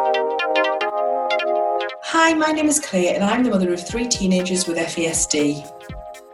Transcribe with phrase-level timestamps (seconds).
[0.00, 0.34] Hi,
[2.34, 5.64] my name is Claire and I'm the mother of three teenagers with FASD.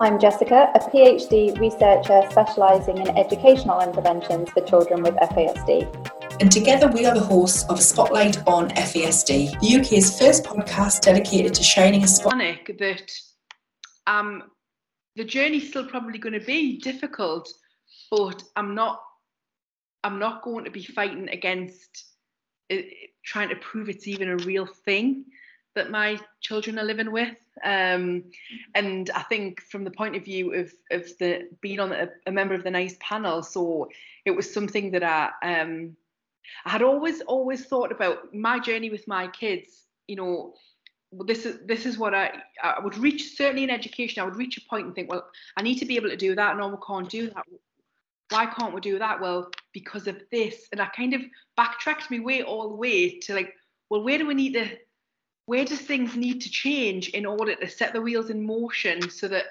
[0.00, 6.40] I'm Jessica, a PhD researcher specialising in educational interventions for children with FASD.
[6.40, 11.52] And together we are the hosts of Spotlight on FASD, the UK's first podcast dedicated
[11.52, 12.66] to shining a spotlight.
[12.78, 13.12] That
[14.06, 14.44] um,
[15.16, 17.46] the journey's still probably going to be difficult,
[18.10, 19.02] but I'm not.
[20.02, 22.06] I'm not going to be fighting against
[22.70, 25.24] it, trying to prove it's even a real thing
[25.74, 27.36] that my children are living with.
[27.62, 28.24] Um,
[28.74, 32.32] and I think from the point of view of, of the being on a, a
[32.32, 33.88] member of the NICE panel, so
[34.24, 35.96] it was something that I um,
[36.64, 39.86] I had always always thought about my journey with my kids.
[40.08, 40.54] You know,
[41.26, 44.22] this is this is what I I would reach certainly in education.
[44.22, 45.26] I would reach a point and think, well,
[45.56, 46.56] I need to be able to do that.
[46.56, 47.44] No, we can't do that.
[48.30, 49.20] Why can't we do that?
[49.20, 50.68] Well, because of this.
[50.72, 51.22] And I kind of
[51.56, 53.54] backtracked me way all the way to like,
[53.90, 54.68] well, where do we need to
[55.50, 59.26] where does things need to change in order to set the wheels in motion so
[59.26, 59.46] that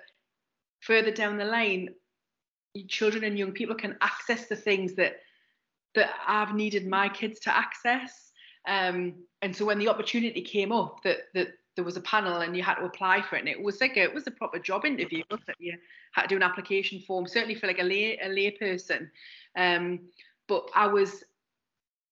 [0.79, 1.89] further down the line
[2.87, 5.17] children and young people can access the things that
[5.95, 8.31] that I've needed my kids to access
[8.65, 11.49] um, and so when the opportunity came up that that
[11.79, 13.95] there was a panel and you had to apply for it and it was like
[13.95, 15.73] a, it was a proper job interview that you
[16.11, 19.09] had to do an application form certainly for like a lay a lay person
[19.55, 20.01] um,
[20.49, 21.23] but I was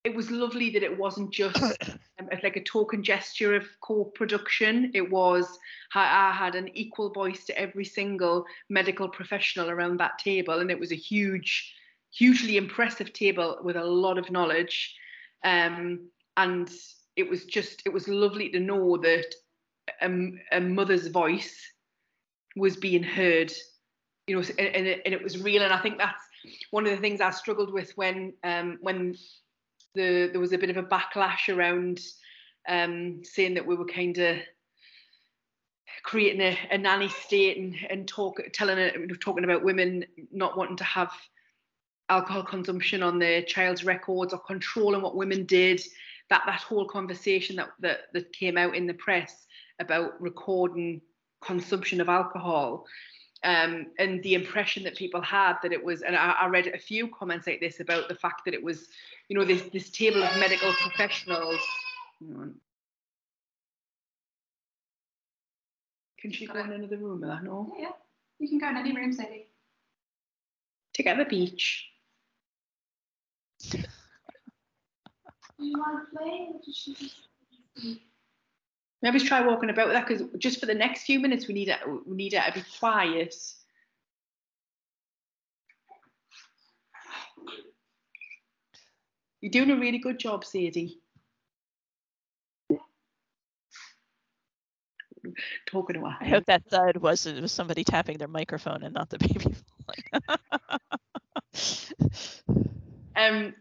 [0.05, 4.89] it was lovely that it wasn't just um, like a token gesture of co-production.
[4.93, 5.59] It was
[5.93, 10.71] I, I had an equal voice to every single medical professional around that table, and
[10.71, 11.75] it was a huge,
[12.13, 14.95] hugely impressive table with a lot of knowledge.
[15.43, 16.71] Um, and
[17.17, 19.35] it was just it was lovely to know that
[20.01, 20.09] a,
[20.51, 21.55] a mother's voice
[22.55, 23.51] was being heard
[24.27, 25.63] you know and, and, it, and it was real.
[25.63, 26.21] And i think that's
[26.71, 29.15] one of the things i struggled with when um, when
[29.95, 31.99] the there was a bit of a backlash around
[32.67, 34.37] um, saying that we were kind of
[36.03, 40.83] creating a, a, nanny state and, and talk telling talking about women not wanting to
[40.83, 41.11] have
[42.09, 45.81] alcohol consumption on their child's records or controlling what women did
[46.29, 49.45] that that whole conversation that that, that came out in the press
[49.79, 51.01] about recording
[51.41, 52.85] consumption of alcohol
[53.43, 56.77] um, and the impression that people had that it was, and I, I, read a
[56.77, 58.87] few comments like this about the fact that it was,
[59.29, 61.59] you know, this this table of medical professionals.
[66.19, 67.43] Can she go in another room with that?
[67.43, 67.71] No.
[67.77, 67.91] Yeah,
[68.39, 69.45] you can go in any room, Sadie.
[70.95, 71.87] To get the beach.
[75.59, 77.15] You want to play, or does she just?
[79.01, 81.69] Maybe try walking about with that because just for the next few minutes we need
[81.69, 83.35] it we need it to be quiet.
[89.41, 90.99] You're doing a really good job, Sadie.
[95.67, 96.17] Talking to her.
[96.19, 99.55] I hope that thud was it was somebody tapping their microphone and not the baby.
[103.15, 103.53] um,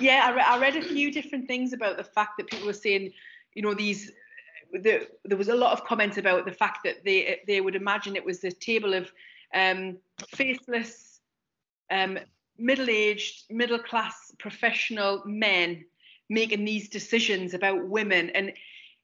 [0.00, 2.72] yeah, I, re- I read a few different things about the fact that people were
[2.72, 3.12] saying,
[3.54, 4.10] you know, these
[4.72, 8.16] there, there was a lot of comments about the fact that they they would imagine
[8.16, 9.12] it was a table of
[9.54, 11.20] um, faceless,
[11.90, 12.18] um,
[12.58, 15.84] middle-aged, middle-class, professional men
[16.28, 18.52] making these decisions about women, and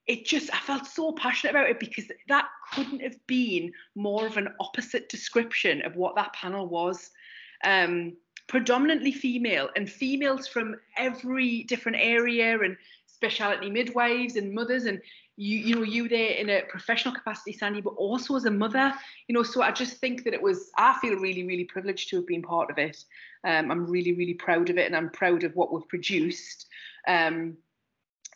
[0.07, 4.37] it just I felt so passionate about it because that couldn't have been more of
[4.37, 7.11] an opposite description of what that panel was.
[7.63, 8.17] Um,
[8.51, 12.75] predominantly female and females from every different area and
[13.05, 14.99] specialty midwives and mothers and
[15.37, 18.93] you you know you there in a professional capacity sandy but also as a mother
[19.29, 22.17] you know so i just think that it was i feel really really privileged to
[22.17, 23.05] have been part of it.
[23.45, 26.67] Um, i'm really really proud of it and i'm proud of what we've produced.
[27.07, 27.55] Um,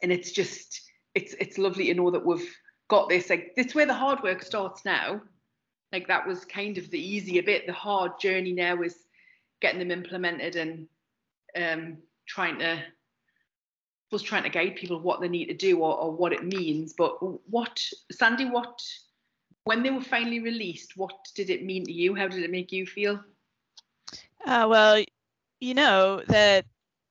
[0.01, 0.81] and it's just
[1.13, 2.55] it's it's lovely to know that we've
[2.87, 5.21] got this like this where the hard work starts now.
[5.91, 9.04] Like that was kind of the easier bit the hard journey now is
[9.65, 10.87] getting them implemented and
[11.55, 12.83] um, trying to
[14.11, 16.94] was trying to guide people what they need to do or, or what it means.
[16.94, 17.17] But
[17.50, 18.79] what, Sandy, what,
[19.63, 22.13] when they were finally released, what did it mean to you?
[22.13, 23.19] How did it make you feel?
[24.45, 25.03] Uh, well,
[25.59, 26.65] you know that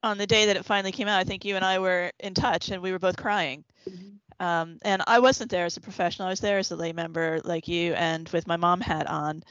[0.04, 2.32] on the day that it finally came out, I think you and I were in
[2.32, 3.64] touch and we were both crying.
[3.90, 4.44] Mm-hmm.
[4.46, 6.28] Um, and I wasn't there as a professional.
[6.28, 9.42] I was there as a lay member like you and with my mom hat on.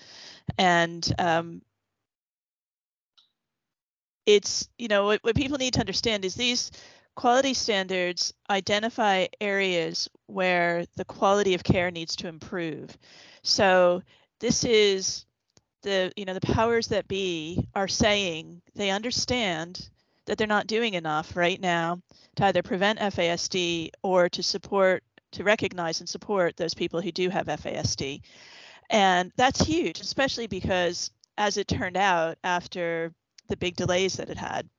[0.57, 1.61] And um,
[4.25, 6.71] it's, you know, what, what people need to understand is these
[7.15, 12.97] Quality standards identify areas where the quality of care needs to improve.
[13.43, 14.01] So
[14.39, 15.25] this is
[15.83, 19.89] the you know the powers that be are saying they understand
[20.25, 22.01] that they're not doing enough right now
[22.37, 25.03] to either prevent FASD or to support,
[25.33, 28.21] to recognize and support those people who do have FASD.
[28.89, 33.13] And that's huge, especially because as it turned out after
[33.49, 34.69] the big delays that it had.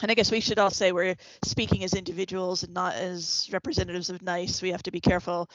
[0.00, 4.10] And I guess we should all say we're speaking as individuals and not as representatives
[4.10, 4.60] of NICE.
[4.60, 5.48] We have to be careful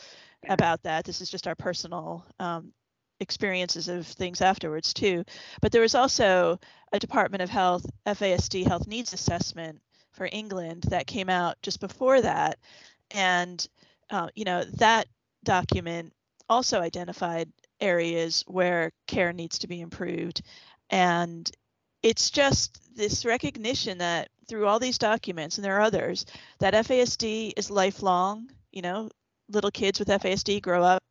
[0.48, 1.04] about that.
[1.04, 2.72] This is just our personal um,
[3.20, 5.26] experiences of things afterwards too.
[5.62, 6.60] But there was also
[6.94, 9.82] a Department of Health FASD health needs assessment
[10.14, 12.58] for England that came out just before that.
[13.12, 13.66] And,
[14.10, 15.08] uh, you know, that
[15.44, 16.14] document
[16.50, 20.42] also identified areas where care needs to be improved.
[20.90, 21.50] And
[22.04, 26.26] it's just this recognition that through all these documents, and there are others,
[26.60, 28.50] that FASD is lifelong.
[28.72, 29.10] You know,
[29.50, 31.04] little kids with FASD grow up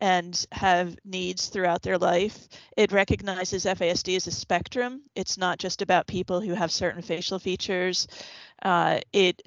[0.00, 2.48] and have needs throughout their life.
[2.76, 5.02] It recognizes FASD as a spectrum.
[5.14, 8.08] It's not just about people who have certain facial features.
[8.62, 9.42] Uh, it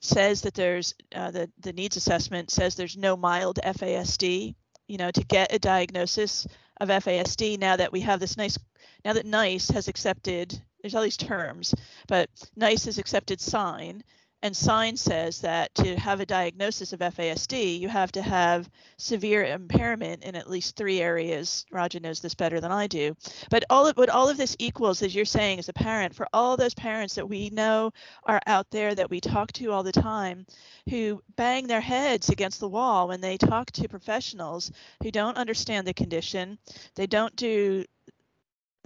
[0.00, 4.54] says that there's uh, the, the needs assessment says there's no mild FASD.
[4.88, 6.46] You know, to get a diagnosis
[6.80, 8.58] of FASD now that we have this NICE,
[9.06, 11.72] now that NICE has accepted, there's all these terms,
[12.08, 14.02] but NICE has accepted SIGN
[14.42, 18.68] and SIGN says that to have a diagnosis of FASD, you have to have
[18.98, 21.64] severe impairment in at least three areas.
[21.70, 23.16] Raja knows this better than I do.
[23.48, 26.26] But all of what all of this equals, as you're saying as a parent, for
[26.32, 27.92] all those parents that we know
[28.24, 30.46] are out there that we talk to all the time,
[30.90, 35.86] who bang their heads against the wall when they talk to professionals who don't understand
[35.86, 36.58] the condition,
[36.96, 37.84] they don't do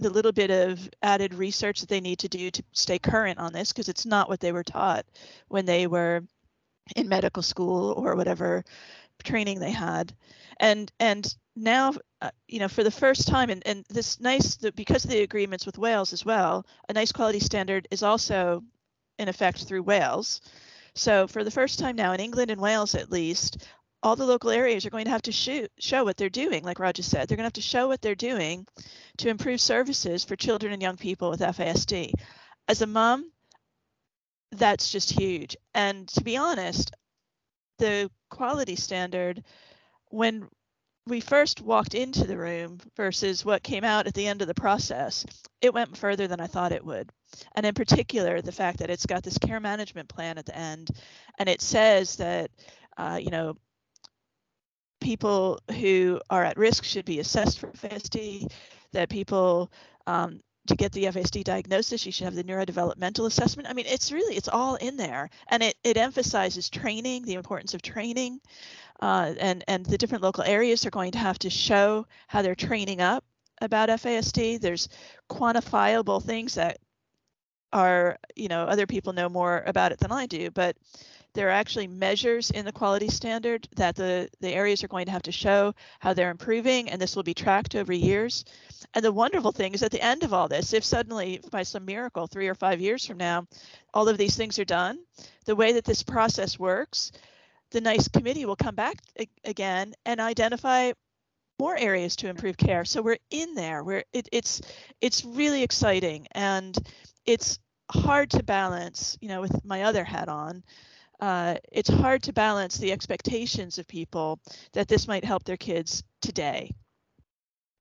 [0.01, 3.53] the little bit of added research that they need to do to stay current on
[3.53, 5.05] this because it's not what they were taught
[5.47, 6.23] when they were
[6.95, 8.63] in medical school or whatever
[9.23, 10.13] training they had.
[10.59, 15.05] And and now uh, you know for the first time and, and this NICE because
[15.05, 18.63] of the agreements with wales as well a NICE quality standard is also
[19.19, 20.41] in effect through wales.
[20.95, 23.65] So for the first time now in england and wales at least
[24.03, 26.79] all the local areas are going to have to shoot, show what they're doing, like
[26.79, 27.27] Raja said.
[27.27, 28.65] They're going to have to show what they're doing
[29.17, 32.11] to improve services for children and young people with FASD.
[32.67, 33.31] As a mom,
[34.51, 35.55] that's just huge.
[35.73, 36.91] And to be honest,
[37.77, 39.43] the quality standard,
[40.09, 40.47] when
[41.07, 44.53] we first walked into the room versus what came out at the end of the
[44.53, 45.25] process,
[45.61, 47.09] it went further than I thought it would.
[47.55, 50.89] And in particular, the fact that it's got this care management plan at the end,
[51.39, 52.51] and it says that,
[52.97, 53.55] uh, you know,
[55.01, 58.51] people who are at risk should be assessed for FASD,
[58.93, 59.71] that people
[60.07, 63.67] um, to get the FASD diagnosis, you should have the neurodevelopmental assessment.
[63.67, 65.29] I mean, it's really, it's all in there.
[65.47, 68.39] And it, it emphasizes training, the importance of training.
[69.01, 72.55] Uh, and, and the different local areas are going to have to show how they're
[72.55, 73.23] training up
[73.61, 74.61] about FASD.
[74.61, 74.87] There's
[75.29, 76.77] quantifiable things that
[77.73, 80.77] are, you know, other people know more about it than I do, but
[81.33, 85.11] there are actually measures in the quality standard that the, the areas are going to
[85.11, 88.43] have to show how they're improving, and this will be tracked over years.
[88.93, 91.85] And the wonderful thing is at the end of all this, if suddenly by some
[91.85, 93.47] miracle, three or five years from now,
[93.93, 94.99] all of these things are done,
[95.45, 97.11] the way that this process works,
[97.71, 98.97] the NICE committee will come back
[99.45, 100.91] again and identify
[101.59, 102.83] more areas to improve care.
[102.83, 103.83] So we're in there.
[103.83, 104.61] We're it, it's
[104.99, 106.75] it's really exciting and
[107.25, 107.59] it's
[107.91, 110.63] hard to balance, you know, with my other hat on
[111.21, 114.39] uh, it's hard to balance the expectations of people
[114.73, 116.71] that this might help their kids today,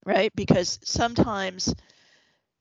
[0.04, 0.30] right?
[0.36, 1.74] Because sometimes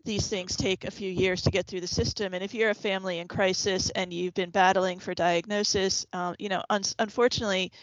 [0.05, 2.33] these things take a few years to get through the system.
[2.33, 6.47] And if you're a family in crisis and you've been battling for diagnosis, uh, you
[6.47, 7.73] know, un- unfortunately,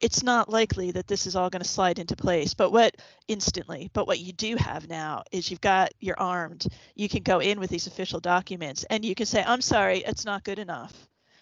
[0.00, 2.94] it's not likely that this is all going to slide into place but what
[3.28, 7.38] instantly but what you do have now is you've got you're armed you can go
[7.40, 10.92] in with these official documents and you can say i'm sorry it's not good enough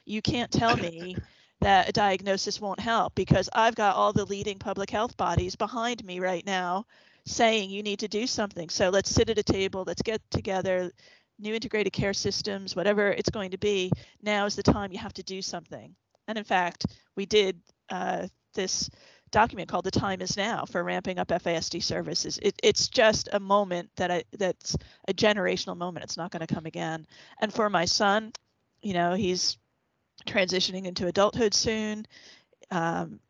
[0.04, 1.16] you can't tell me
[1.60, 6.04] that a diagnosis won't help because I've got all the leading public health bodies behind
[6.04, 6.84] me right now
[7.26, 8.68] saying you need to do something.
[8.68, 10.90] So let's sit at a table, let's get together,
[11.38, 13.90] new integrated care systems, whatever it's going to be.
[14.22, 15.94] Now is the time you have to do something.
[16.28, 18.90] And in fact, we did uh, this
[19.30, 22.38] document called "The Time Is Now" for ramping up FASD services.
[22.40, 24.76] It, it's just a moment that I, that's
[25.08, 26.04] a generational moment.
[26.04, 27.06] It's not going to come again.
[27.40, 28.32] And for my son,
[28.80, 29.58] you know, he's
[30.26, 32.06] transitioning into adulthood soon.
[32.70, 33.20] Um,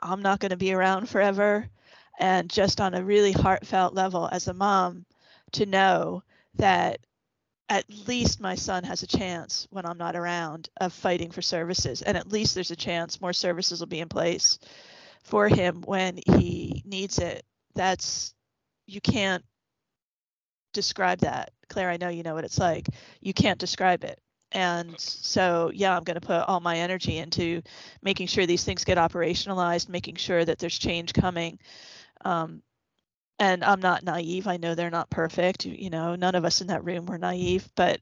[0.00, 1.68] I'm not going to be around forever.
[2.18, 5.06] And just on a really heartfelt level as a mom,
[5.52, 6.22] to know
[6.56, 6.98] that
[7.68, 12.02] at least my son has a chance when I'm not around of fighting for services.
[12.02, 14.58] And at least there's a chance more services will be in place
[15.22, 17.44] for him when he needs it.
[17.74, 18.34] That's,
[18.86, 19.44] you can't
[20.72, 21.52] describe that.
[21.68, 22.88] Claire, I know you know what it's like.
[23.20, 24.20] You can't describe it
[24.52, 27.62] and so yeah i'm going to put all my energy into
[28.02, 31.58] making sure these things get operationalized making sure that there's change coming.
[32.24, 32.62] Um,
[33.38, 34.46] and i'm not naive.
[34.46, 37.68] I know they're not perfect you know none of us in that room were naive
[37.76, 38.00] but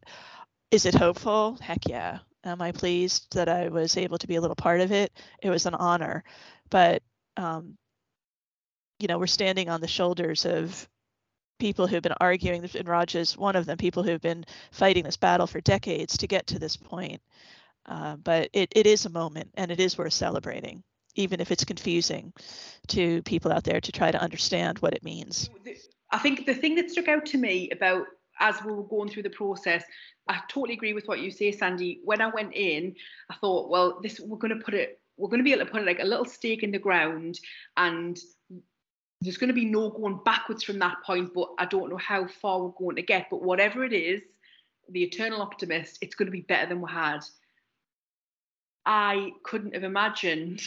[0.71, 1.57] is it hopeful?
[1.61, 2.19] Heck yeah.
[2.45, 5.13] Am i pleased that i was able to be a little part of it?
[5.43, 6.25] It was an honor.
[6.71, 7.03] But
[7.37, 7.77] um,
[8.99, 10.89] you know we're standing on the shoulders of
[11.59, 15.17] people who've been arguing, and Raj is one of them, people who've been fighting this
[15.17, 17.21] battle for decades to get to this point.
[17.87, 20.83] Uh, but it, it is a moment and it is worth celebrating,
[21.15, 22.33] even if it's confusing
[22.89, 25.49] to people out there to try to understand what it means.
[26.11, 28.07] I think the thing that stuck out to me about
[28.41, 29.85] as we were going through the process,
[30.29, 32.01] I totally agree with what you say, Sandy.
[32.05, 32.95] When I went in,
[33.31, 35.71] I thought, well, this we're going to put it, we're going to be able to
[35.71, 37.41] put like a little stake in the ground,
[37.77, 38.19] and
[39.21, 42.27] there's going to be no going backwards from that point, but I don't know how
[42.27, 43.27] far we're going to get.
[43.31, 44.23] But whatever it is,
[44.91, 47.21] the eternal optimist, it's going to be better than we had.
[48.87, 50.63] I couldn't have imagined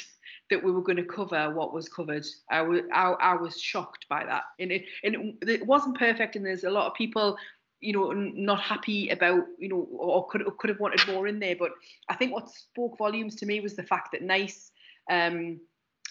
[0.50, 2.26] that we were going to cover what was covered.
[2.50, 4.44] I was, I, I was shocked by that.
[4.60, 7.38] And it, and it, it wasn't perfect, and there's a lot of people
[7.82, 11.56] you know, not happy about, you know, or could could have wanted more in there.
[11.56, 11.72] But
[12.10, 14.72] I think what spoke volumes to me was the fact that NICE
[15.10, 15.60] um,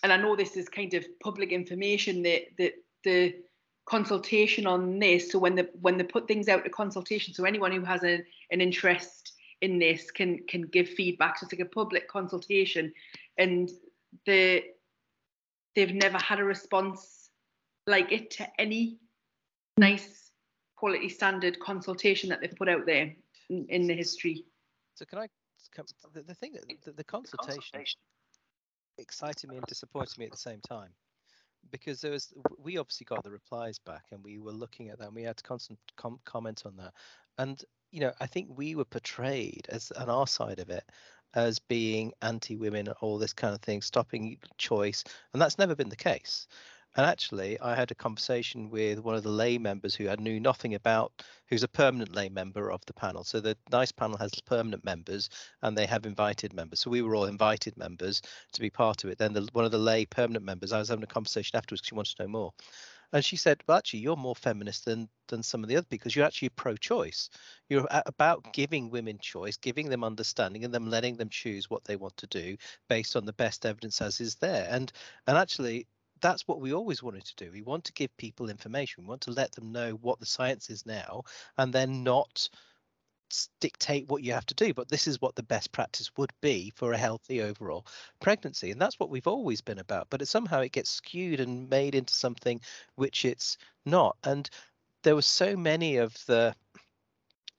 [0.02, 2.73] and I know this is kind of public information that that
[3.04, 3.35] the
[3.87, 5.33] consultation on this.
[5.33, 8.23] So when the when they put things out to consultation, so anyone who has a,
[8.50, 11.38] an interest in this can can give feedback.
[11.38, 12.92] So it's like a public consultation,
[13.37, 13.69] and
[14.26, 14.62] the
[15.75, 17.30] they've never had a response
[17.87, 18.99] like it to any
[19.78, 20.30] NICE
[20.76, 23.14] quality standard consultation that they've put out there
[23.50, 24.45] in, in the history.
[24.95, 25.26] So can I?
[26.14, 28.00] The, the thing that the, the consultation, the consultation
[29.00, 30.90] excited me and disappointed me at the same time.
[31.71, 35.09] Because there was we obviously got the replies back and we were looking at that
[35.09, 36.95] and we had to constant com- comment on that.
[37.38, 40.85] And you know i think we were portrayed as on our side of it
[41.35, 45.04] as being anti-women and all this kind of thing stopping choice.
[45.33, 46.49] And that's never been the case
[46.97, 50.40] and actually, I had a conversation with one of the lay members who I knew
[50.40, 53.23] nothing about, who's a permanent lay member of the panel.
[53.23, 55.30] So the NICE panel has permanent members
[55.62, 56.80] and they have invited members.
[56.80, 58.20] So we were all invited members
[58.52, 59.18] to be part of it.
[59.18, 61.88] Then the, one of the lay permanent members, I was having a conversation afterwards because
[61.88, 62.52] she wanted to know more.
[63.12, 66.14] And she said, well, actually, you're more feminist than than some of the other because
[66.14, 67.30] you're actually pro-choice.
[67.68, 71.97] You're about giving women choice, giving them understanding, and them letting them choose what they
[71.97, 72.56] want to do
[72.88, 74.66] based on the best evidence as is there.
[74.70, 74.92] And
[75.26, 75.87] and actually,
[76.20, 77.50] that's what we always wanted to do.
[77.50, 79.04] We want to give people information.
[79.04, 81.22] We want to let them know what the science is now,
[81.58, 82.48] and then not
[83.60, 84.74] dictate what you have to do.
[84.74, 87.86] But this is what the best practice would be for a healthy overall
[88.20, 90.08] pregnancy, and that's what we've always been about.
[90.10, 92.60] But it, somehow it gets skewed and made into something
[92.96, 94.16] which it's not.
[94.24, 94.48] And
[95.02, 96.54] there were so many of the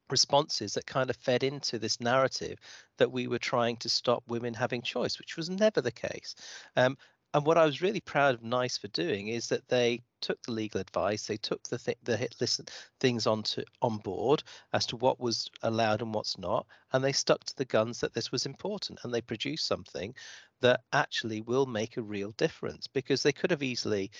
[0.09, 2.59] responses that kind of fed into this narrative
[2.97, 6.35] that we were trying to stop women having choice, which was never the case.
[6.75, 6.97] Um,
[7.33, 10.51] and what I was really proud of NICE for doing is that they took the
[10.51, 12.65] legal advice, they took the th- the hit listen
[12.99, 17.43] things onto on board as to what was allowed and what's not, and they stuck
[17.45, 20.13] to the guns that this was important, and they produced something
[20.59, 24.11] that actually will make a real difference because they could have easily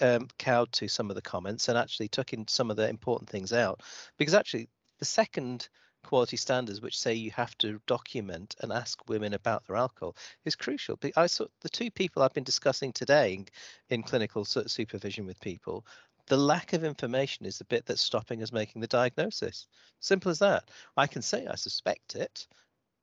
[0.00, 3.28] um, cowed to some of the comments and actually took in some of the important
[3.30, 3.82] things out.
[4.18, 5.68] Because actually the second
[6.06, 10.54] quality standards which say you have to document and ask women about their alcohol is
[10.54, 10.96] crucial.
[10.96, 13.46] But I saw the two people I've been discussing today in,
[13.90, 15.84] in clinical supervision with people.
[16.28, 19.66] The lack of information is the bit that's stopping us making the diagnosis.
[19.98, 20.70] Simple as that.
[20.96, 22.46] I can say I suspect it,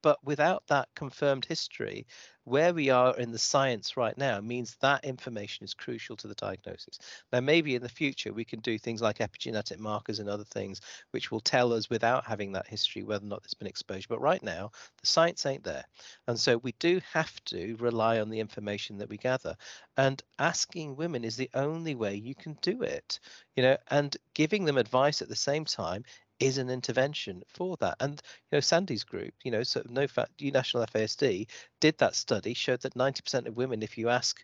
[0.03, 2.05] but without that confirmed history,
[2.43, 6.35] where we are in the science right now means that information is crucial to the
[6.35, 6.99] diagnosis.
[7.31, 10.81] Now, maybe in the future we can do things like epigenetic markers and other things
[11.11, 14.07] which will tell us without having that history whether or not there's been exposure.
[14.09, 15.85] But right now, the science ain't there.
[16.27, 19.55] And so we do have to rely on the information that we gather.
[19.95, 23.21] And asking women is the only way you can do it,
[23.55, 26.03] you know, and giving them advice at the same time
[26.43, 27.95] is an intervention for that.
[27.99, 28.21] And
[28.51, 31.47] you know, Sandy's group, you know, so NOFAS-UK national FASD
[31.79, 34.41] did that study, showed that 90% of women, if you ask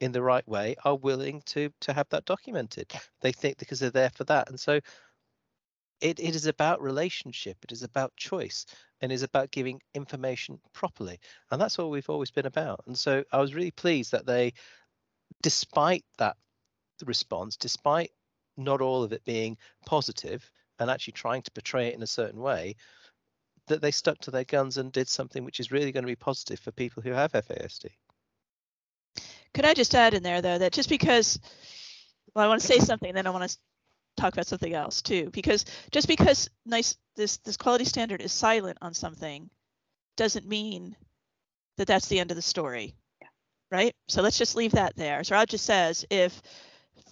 [0.00, 2.92] in the right way, are willing to to have that documented.
[3.20, 4.48] They think because they're there for that.
[4.48, 4.80] And so
[6.00, 8.64] it, it is about relationship, it is about choice,
[9.00, 11.18] and is about giving information properly.
[11.50, 12.80] And that's what we've always been about.
[12.86, 14.54] And so I was really pleased that they,
[15.42, 16.36] despite that
[17.04, 18.12] response, despite
[18.56, 22.40] not all of it being positive, and actually trying to portray it in a certain
[22.40, 22.74] way,
[23.68, 26.16] that they stuck to their guns and did something which is really going to be
[26.16, 27.86] positive for people who have FASD.
[29.54, 31.38] Could I just add in there though that just because
[32.34, 33.58] well, I want to say something, then I want to
[34.16, 38.78] talk about something else too, because just because NICE this this quality standard is silent
[38.80, 39.50] on something
[40.16, 40.96] doesn't mean
[41.76, 42.94] that that's the end of the story.
[43.20, 43.28] Yeah.
[43.70, 43.94] Right?
[44.08, 45.24] So let's just leave that there.
[45.24, 46.40] So Raj just says if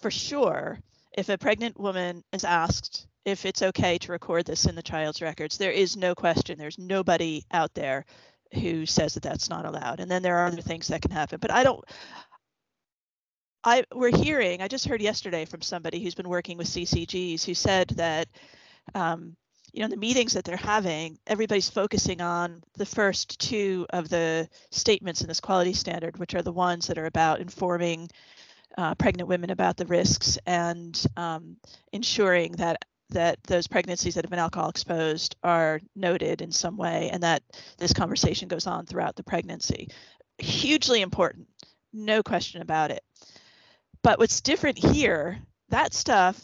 [0.00, 0.78] for sure
[1.16, 5.22] if a pregnant woman is asked if it's okay to record this in the child's
[5.22, 6.58] records, there is no question.
[6.58, 8.04] There's nobody out there
[8.54, 10.00] who says that that's not allowed.
[10.00, 11.38] And then there are other things that can happen.
[11.40, 11.84] But I don't.
[13.64, 14.62] I we're hearing.
[14.62, 18.28] I just heard yesterday from somebody who's been working with CCGs who said that.
[18.94, 19.36] Um,
[19.70, 24.48] you know, the meetings that they're having, everybody's focusing on the first two of the
[24.70, 28.08] statements in this quality standard, which are the ones that are about informing
[28.78, 31.56] uh, pregnant women about the risks and um,
[31.92, 37.10] ensuring that that those pregnancies that have been alcohol exposed are noted in some way
[37.12, 37.42] and that
[37.78, 39.88] this conversation goes on throughout the pregnancy.
[40.38, 41.48] Hugely important,
[41.92, 43.02] no question about it.
[44.02, 45.38] But what's different here,
[45.70, 46.40] that stuff,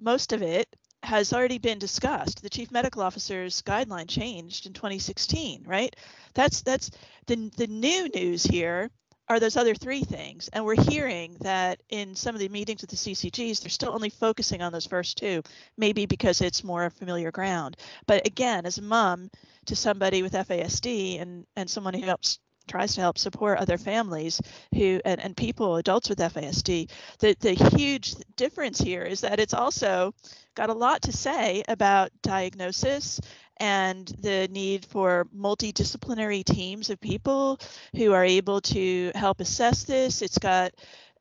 [0.00, 0.68] most of it
[1.02, 2.42] has already been discussed.
[2.42, 5.94] The chief medical officer's guideline changed in 2016, right?
[6.34, 6.90] That's that's
[7.26, 8.90] the the new news here
[9.28, 10.48] are those other three things.
[10.52, 14.10] And we're hearing that in some of the meetings with the CCGs, they're still only
[14.10, 15.42] focusing on those first two,
[15.76, 17.76] maybe because it's more familiar ground.
[18.06, 19.30] But again, as a mom
[19.66, 24.40] to somebody with FASD and, and someone who helps tries to help support other families
[24.72, 29.52] who and, and people adults with FASD the the huge difference here is that it's
[29.52, 30.14] also
[30.54, 33.20] got a lot to say about diagnosis
[33.58, 37.58] and the need for multidisciplinary teams of people
[37.96, 40.22] who are able to help assess this.
[40.22, 40.72] It's got,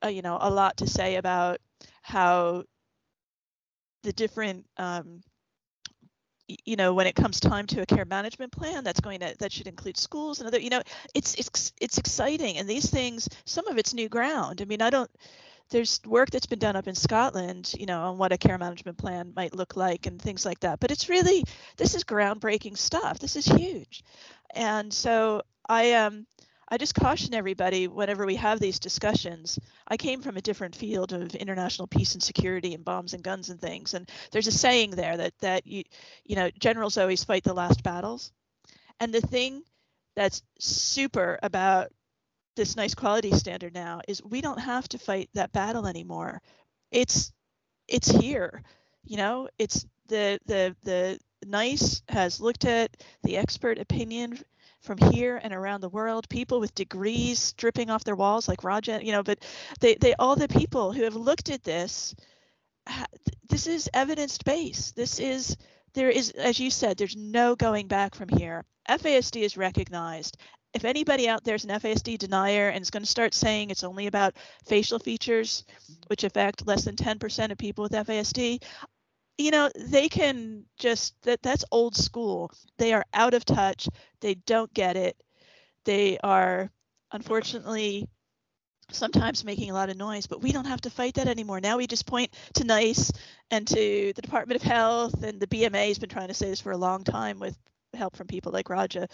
[0.03, 1.59] uh, you know, a lot to say about
[2.01, 2.63] how
[4.03, 5.21] the different um,
[6.65, 9.51] you know when it comes time to a care management plan that's going to that
[9.51, 10.81] should include schools and other you know
[11.15, 14.89] it's it's it's exciting and these things some of it's new ground i mean i
[14.89, 15.09] don't
[15.69, 18.97] there's work that's been done up in Scotland, you know, on what a care management
[18.97, 20.79] plan might look like and things like that.
[20.79, 21.43] But it's really
[21.77, 23.19] this is groundbreaking stuff.
[23.19, 24.03] This is huge,
[24.53, 26.25] and so I um
[26.69, 29.59] I just caution everybody whenever we have these discussions.
[29.87, 33.49] I came from a different field of international peace and security and bombs and guns
[33.49, 35.83] and things, and there's a saying there that that you
[36.25, 38.31] you know generals always fight the last battles,
[38.99, 39.63] and the thing
[40.15, 41.91] that's super about
[42.55, 46.41] this NICE quality standard now is we don't have to fight that battle anymore.
[46.91, 47.31] It's
[47.87, 48.63] it's here.
[49.03, 54.39] You know, it's the the the NICE has looked at the expert opinion
[54.83, 58.99] from here and around the world, people with degrees dripping off their walls like Raja,
[59.01, 59.39] you know, but
[59.79, 62.13] they, they all the people who have looked at this,
[63.49, 64.95] this is evidence based.
[64.95, 65.55] This is
[65.93, 68.65] there is, as you said, there's no going back from here.
[68.89, 70.37] FASD is recognized
[70.73, 73.83] if anybody out there is an FASD denier and is going to start saying it's
[73.83, 75.65] only about facial features,
[76.07, 78.63] which affect less than 10% of people with FASD,
[79.37, 82.51] you know, they can just that that's old school.
[82.77, 83.87] They are out of touch.
[84.21, 85.15] They don't get it.
[85.85, 86.69] They are
[87.11, 88.07] unfortunately
[88.91, 91.59] sometimes making a lot of noise, but we don't have to fight that anymore.
[91.59, 93.11] Now we just point to NICE
[93.49, 96.61] and to the Department of Health and the BMA has been trying to say this
[96.61, 97.57] for a long time with
[97.93, 99.07] help from people like Raja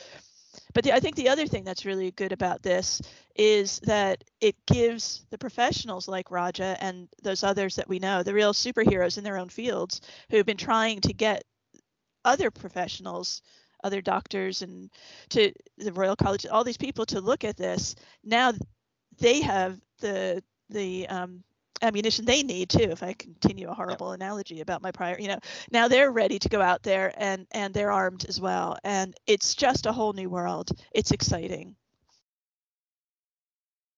[0.73, 3.01] but the, I think the other thing that's really good about this
[3.35, 8.33] is that it gives the professionals like Raja and those others that we know, the
[8.33, 11.43] real superheroes in their own fields, who have been trying to get
[12.25, 13.41] other professionals,
[13.83, 14.89] other doctors, and
[15.29, 17.95] to the Royal College, all these people to look at this.
[18.23, 18.53] Now
[19.19, 21.43] they have the the um,
[21.81, 25.39] ammunition they need too if i continue a horrible analogy about my prior you know
[25.71, 29.55] now they're ready to go out there and and they're armed as well and it's
[29.55, 30.71] just a whole new world.
[30.93, 31.75] It's exciting.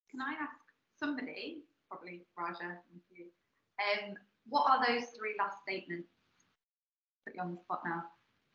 [0.09, 0.59] Can i ask
[0.99, 2.77] somebody probably raja
[3.79, 4.13] um
[4.47, 6.09] what are those three last statements?
[7.25, 8.03] Put you on the spot now.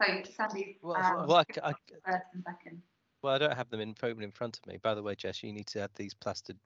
[0.03, 1.73] So sandy well, um, well I, I,
[2.05, 2.83] first and second
[3.27, 4.79] well, I don't have them in open in front of me.
[4.81, 6.57] By the way, Jess, you need to add these plastered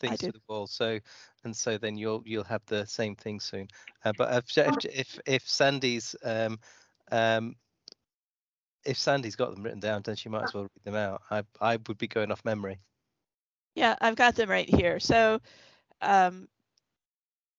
[0.00, 0.66] things to the wall.
[0.66, 0.98] So,
[1.44, 3.68] and so then you'll you'll have the same thing soon.
[4.04, 6.58] Uh, but if, if if if Sandy's um
[7.12, 7.54] um
[8.84, 11.22] if Sandy's got them written down, then she might as well read them out.
[11.30, 12.80] I I would be going off memory.
[13.76, 14.98] Yeah, I've got them right here.
[14.98, 15.40] So,
[16.02, 16.48] um,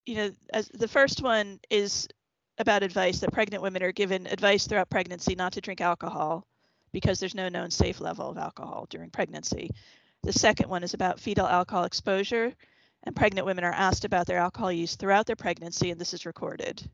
[0.05, 2.09] you know, as the first one is
[2.57, 6.45] about advice that pregnant women are given advice throughout pregnancy not to drink alcohol
[6.91, 9.71] because there's no known safe level of alcohol during pregnancy.
[10.23, 12.53] The second one is about fetal alcohol exposure,
[13.03, 16.25] and pregnant women are asked about their alcohol use throughout their pregnancy, and this is
[16.25, 16.89] recorded.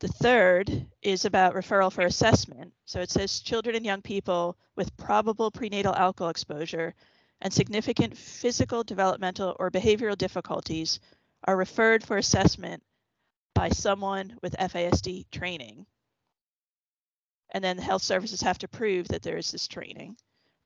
[0.00, 2.72] The third is about referral for assessment.
[2.86, 6.94] So it says children and young people with probable prenatal alcohol exposure
[7.42, 11.00] and significant physical, developmental, or behavioral difficulties
[11.44, 12.82] are referred for assessment
[13.54, 15.84] by someone with FASD training.
[17.52, 20.16] And then the health services have to prove that there is this training.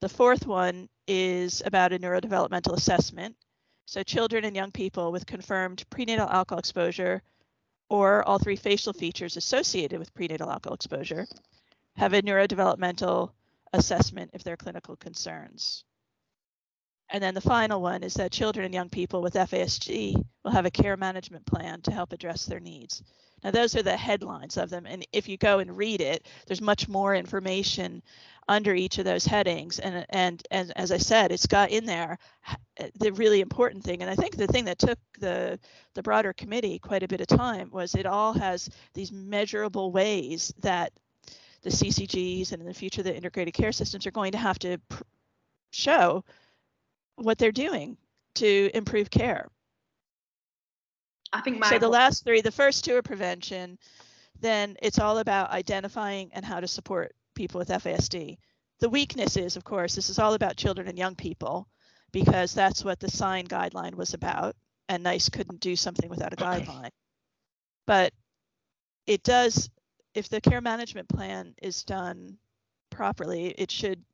[0.00, 3.36] The fourth one is about a neurodevelopmental assessment.
[3.86, 7.22] So children and young people with confirmed prenatal alcohol exposure
[7.88, 11.26] or all three facial features associated with prenatal alcohol exposure
[11.96, 13.30] have a neurodevelopmental
[13.72, 15.84] assessment if there are clinical concerns.
[17.10, 20.66] And then the final one is that children and young people with FASD will have
[20.66, 23.02] a care management plan to help address their needs.
[23.44, 24.86] Now, those are the headlines of them.
[24.86, 28.02] And if you go and read it, there's much more information
[28.48, 29.78] under each of those headings.
[29.78, 32.18] And, and, and as I said, it's got in there
[32.80, 34.00] uh, the really important thing.
[34.00, 35.58] And I think the thing that took the,
[35.92, 40.52] the broader committee quite a bit of time was it all has these measurable ways
[40.60, 40.92] that
[41.62, 44.78] the CCGs and in the future the integrated care systems are going to have to
[45.70, 46.24] show
[47.16, 47.96] what they're doing
[48.36, 49.48] to improve care.
[51.34, 53.78] I think my So the last three, the first two are prevention,
[54.40, 58.38] then it's all about identifying and how to support people with FASD.
[58.80, 61.68] The weakness is, of course, this is all about children and young people
[62.12, 64.54] because that's what the SIGN guideline was about,
[64.88, 66.90] and NICE couldn't do something without a guideline.
[67.86, 68.12] But
[69.06, 69.68] it does,
[70.14, 72.38] if the care management plan is done
[72.90, 74.04] properly, it should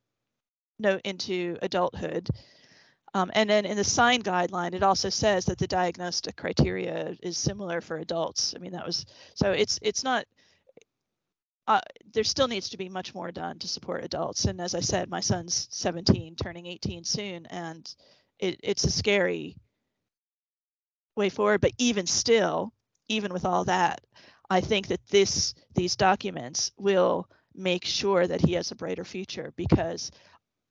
[0.79, 2.31] note into adulthood.
[3.13, 7.37] Um, and then in the SIGN guideline, it also says that the diagnostic criteria is
[7.37, 8.55] similar for adults.
[8.55, 10.27] I mean, that was so it's it's not.
[11.67, 11.81] Uh,
[12.15, 14.45] there still needs to be much more done to support adults.
[14.45, 17.95] And as I said, my son's 17, turning 18 soon, and
[18.41, 19.57] it, it's a scary
[21.15, 21.61] way forward.
[21.61, 22.73] But even still,
[23.09, 24.01] even with all that,
[24.49, 29.53] I think that this these documents will make sure that he has a brighter future
[29.57, 30.11] because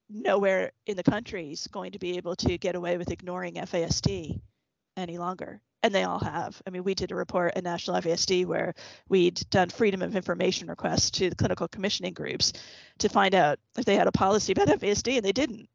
[0.09, 4.41] nowhere in the country is going to be able to get away with ignoring FASD
[4.97, 5.61] any longer.
[5.81, 6.61] And they all have.
[6.67, 8.73] I mean, we did a report at National FASD where
[9.07, 12.51] we'd done freedom of information requests to the clinical commissioning groups
[12.97, 15.69] to find out if they had a policy about FASD, and they didn't.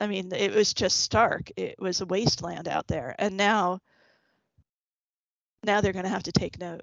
[0.00, 1.50] I mean, it was just stark.
[1.56, 3.14] It was a wasteland out there.
[3.18, 3.80] And now,
[5.62, 6.82] now they're going to have to take note.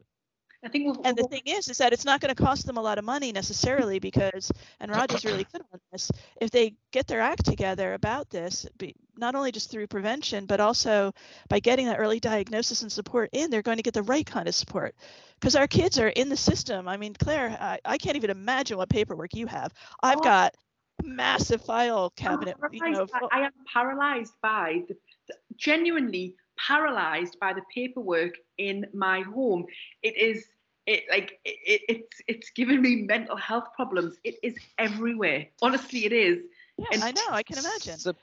[0.64, 2.78] I think we'll, And the thing is, is that it's not going to cost them
[2.78, 7.06] a lot of money necessarily because, and Raja's really good on this, if they get
[7.08, 11.14] their act together about this, be, not only just through prevention, but also
[11.50, 14.48] by getting that early diagnosis and support in, they're going to get the right kind
[14.48, 14.96] of support.
[15.40, 16.88] Because our kids are in the system.
[16.88, 19.74] I mean, Claire, I, I can't even imagine what paperwork you have.
[20.02, 20.24] I've Oh.
[20.24, 20.56] got
[21.04, 22.56] massive file cabinet.
[22.72, 24.96] You know, by- I am paralyzed by the,
[25.28, 29.66] the- genuinely paralyzed by the paperwork in my home.
[30.04, 30.46] It is
[30.86, 34.18] it like it, it, it's it's given me mental health problems.
[34.24, 35.48] It is everywhere.
[35.62, 36.40] Honestly, it is.
[36.78, 37.28] yeah, and- I know.
[37.30, 37.98] I can imagine.
[37.98, 38.14] So,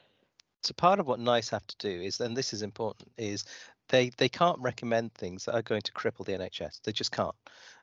[0.62, 3.44] so part of what NICE have to do is, and this is important, is
[3.88, 6.83] they they can't recommend things that are going to cripple the NHS.
[6.83, 7.35] They just can't.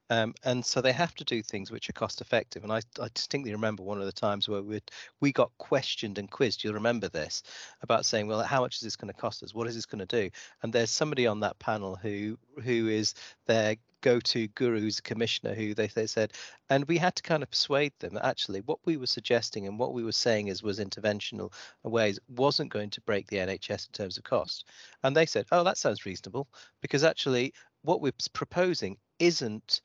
[0.10, 2.64] Um, and so they have to do things which are cost effective.
[2.64, 4.80] And I, I distinctly remember one of the times where we
[5.20, 6.64] we got questioned and quizzed.
[6.64, 7.44] You'll remember this
[7.82, 9.54] about saying, well, how much is this going to cost us?
[9.54, 10.30] What is this going to do?
[10.64, 13.16] And there's somebody on that panel who who is
[13.48, 16.34] their go-to guru, who's a commissioner, who they, they said,
[16.70, 19.94] and we had to kind of persuade them actually what we were suggesting and what
[19.94, 21.52] we were saying is was interventional
[21.84, 24.66] ways wasn't going to break the NHS in terms of cost.
[25.04, 26.48] And they said, oh, that sounds reasonable
[26.82, 29.82] because actually what we're proposing isn't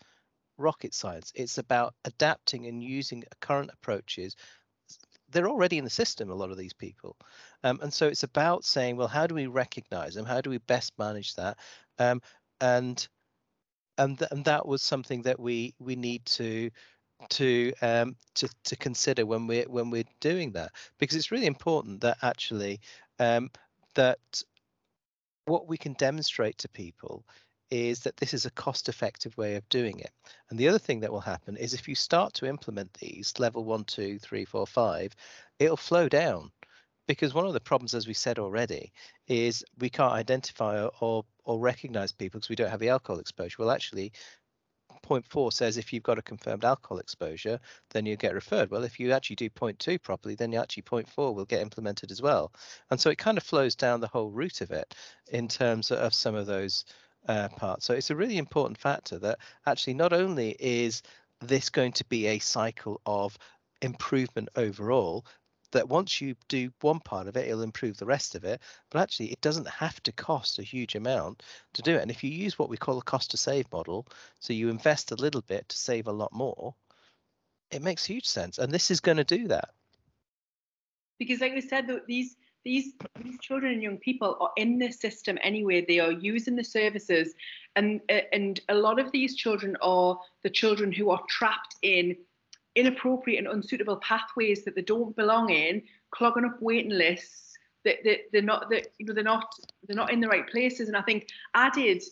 [0.59, 1.33] rocket science.
[1.35, 4.37] It's about adapting and using current approaches.
[5.31, 7.17] They're already in the system, a lot of these people.
[7.65, 10.27] Um, and so it's about saying, well, how do we recognize them?
[10.27, 11.57] How do we best manage that?
[11.99, 12.21] Um,
[12.61, 13.07] and
[13.99, 16.71] and th- and that was something that we we need to
[17.31, 22.01] to um to to consider when we're when we're doing that because it's really important
[22.01, 22.81] that actually
[23.19, 23.51] um
[23.95, 24.19] that
[25.45, 27.25] what we can demonstrate to people
[27.71, 30.11] is that this is a cost effective way of doing it.
[30.51, 33.65] And the other thing that will happen is if you start to implement these level
[33.65, 35.15] one two three four five
[35.59, 36.51] it'll flow down.
[37.09, 38.93] Because one of the problems as we said already
[39.27, 43.57] is we can't identify or or, recognize people because we don't have the alcohol exposure
[43.59, 44.13] well actually
[45.03, 47.59] point four says if you've got a confirmed alcohol exposure,
[47.91, 48.71] then you get referred.
[48.71, 52.11] Well, if you actually do point two properly, then actually point four will get implemented
[52.11, 52.53] as well.
[52.91, 54.95] And so it kind of flows down the whole route of it
[55.31, 56.85] in terms of some of those
[57.29, 57.87] uh, parts.
[57.87, 61.03] So it's a really important factor that actually not only is
[61.41, 63.37] this going to be a cycle of
[63.81, 65.27] improvement overall,
[65.73, 68.61] that once you do one part of it, it'll improve the rest of it.
[68.91, 71.43] But actually, it doesn't have to cost a huge amount
[71.75, 72.03] to do it.
[72.03, 74.07] And if you use what we call a cost to save model,
[74.41, 76.75] so you invest a little bit to save a lot more,
[77.71, 78.59] it makes huge sense.
[78.59, 79.71] And this is going to do that.
[81.19, 85.39] because like we said these these these children and young people are in this system
[85.43, 85.85] anyway.
[85.87, 87.35] They are using the services,
[87.77, 88.01] and
[88.33, 92.17] and a lot of these children are the children who are trapped in
[92.75, 97.51] inappropriate and unsuitable pathways that they don't belong in, clogging up waiting lists.
[97.85, 99.53] That they, they're not that you know they're not
[99.87, 100.87] they're not in the right places.
[100.87, 102.03] And I think I did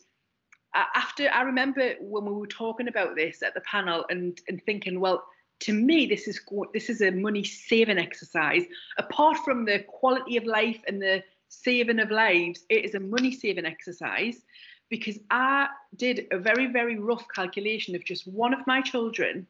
[0.75, 5.01] after I remember when we were talking about this at the panel and and thinking,
[5.01, 5.25] well,
[5.61, 6.41] to me, this is
[6.73, 8.65] this is a money saving exercise.
[8.99, 13.33] Apart from the quality of life and the saving of lives, it is a money
[13.33, 14.43] saving exercise
[14.89, 19.47] because I did a very very rough calculation of just one of my children,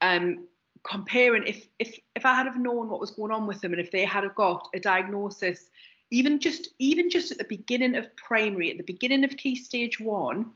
[0.00, 0.46] um,
[0.82, 3.80] comparing if if if I had have known what was going on with them and
[3.80, 5.70] if they had have got a diagnosis,
[6.10, 9.98] even just even just at the beginning of primary, at the beginning of key stage
[9.98, 10.50] one,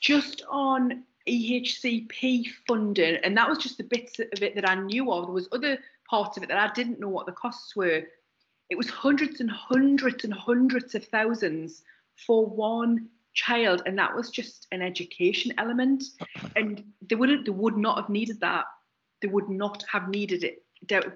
[0.00, 5.12] just on EHCP funding, and that was just the bits of it that I knew
[5.12, 5.26] of.
[5.26, 8.02] There was other parts of it that I didn't know what the costs were.
[8.68, 11.82] It was hundreds and hundreds and hundreds of thousands
[12.26, 16.02] for one child, and that was just an education element.
[16.56, 18.64] And they wouldn't, they would not have needed that.
[19.22, 20.62] They would not have needed it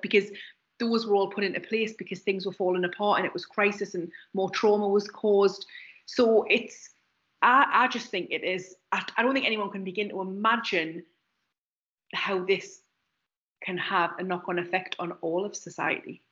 [0.00, 0.30] because
[0.78, 3.94] those were all put into place because things were falling apart and it was crisis
[3.94, 5.66] and more trauma was caused.
[6.06, 6.90] So it's
[7.42, 11.04] I, I just think it is, I, I don't think anyone can begin to imagine
[12.14, 12.80] how this
[13.62, 16.22] can have a knock on effect on all of society.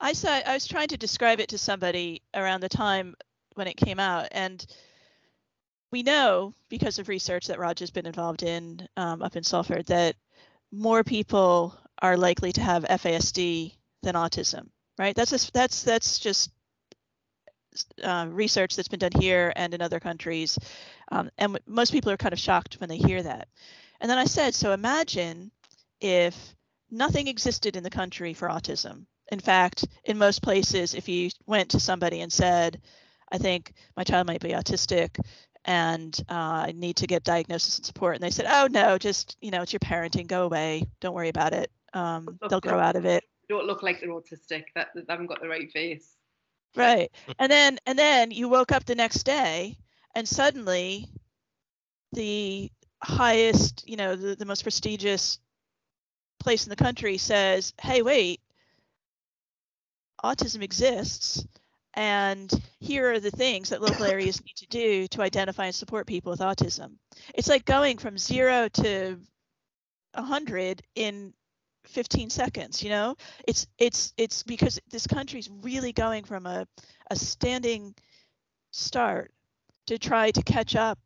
[0.00, 3.14] I saw I was trying to describe it to somebody around the time
[3.54, 4.64] when it came out, and
[5.92, 9.86] we know because of research that Raj has been involved in um, up in Salford
[9.86, 10.16] that
[10.72, 14.68] more people are likely to have FASD than autism.
[14.98, 15.16] Right?
[15.16, 16.50] That's just, that's that's just
[18.02, 20.58] uh, research that's been done here and in other countries.
[21.10, 23.48] Um, and most people are kind of shocked when they hear that.
[24.00, 25.50] And then I said, so imagine
[26.00, 26.54] if
[26.90, 29.06] nothing existed in the country for autism.
[29.30, 32.80] In fact, in most places, if you went to somebody and said,
[33.30, 35.18] I think my child might be autistic
[35.64, 39.36] and uh, I need to get diagnosis and support, and they said, oh no, just,
[39.42, 41.70] you know, it's your parenting, go away, don't worry about it.
[41.92, 43.24] Um, they'll grow out of it.
[43.46, 46.16] Don't look like they're autistic, that, they haven't got the right face
[46.76, 49.76] right and then and then you woke up the next day
[50.14, 51.08] and suddenly
[52.12, 52.70] the
[53.02, 55.38] highest you know the, the most prestigious
[56.38, 58.40] place in the country says hey wait
[60.24, 61.44] autism exists
[61.94, 66.06] and here are the things that local areas need to do to identify and support
[66.06, 66.92] people with autism.
[67.34, 69.18] It's like going from zero to
[70.14, 71.32] 100 in
[71.86, 73.16] 15 seconds you know?
[73.46, 76.66] It's it's it's because this country's really going from a,
[77.10, 77.94] a standing
[78.70, 79.32] start
[79.86, 80.98] to try to catch up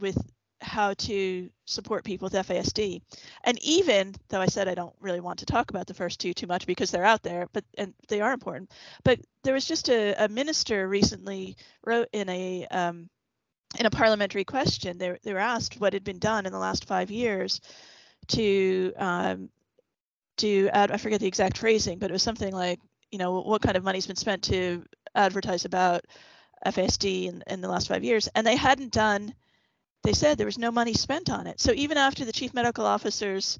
[0.00, 0.16] with
[0.62, 3.02] how to support people with FASD.
[3.44, 6.32] And even though I said I don't really want to talk about the first two
[6.32, 8.70] too much because they're out there, but and they are important.
[9.04, 13.08] But there was just a, a minister recently wrote in a um,
[13.78, 14.98] in a parliamentary question.
[14.98, 17.60] They, they were asked what had been done in the last five years
[18.28, 19.48] to um,
[20.38, 23.62] to add, I forget the exact phrasing, but it was something like, you know, what
[23.62, 26.04] kind of money's been spent to advertise about
[26.66, 28.28] FASD in, in the last five years.
[28.34, 29.34] And they hadn't done,
[30.02, 31.60] they said there was no money spent on it.
[31.60, 33.58] So even after the chief medical officer's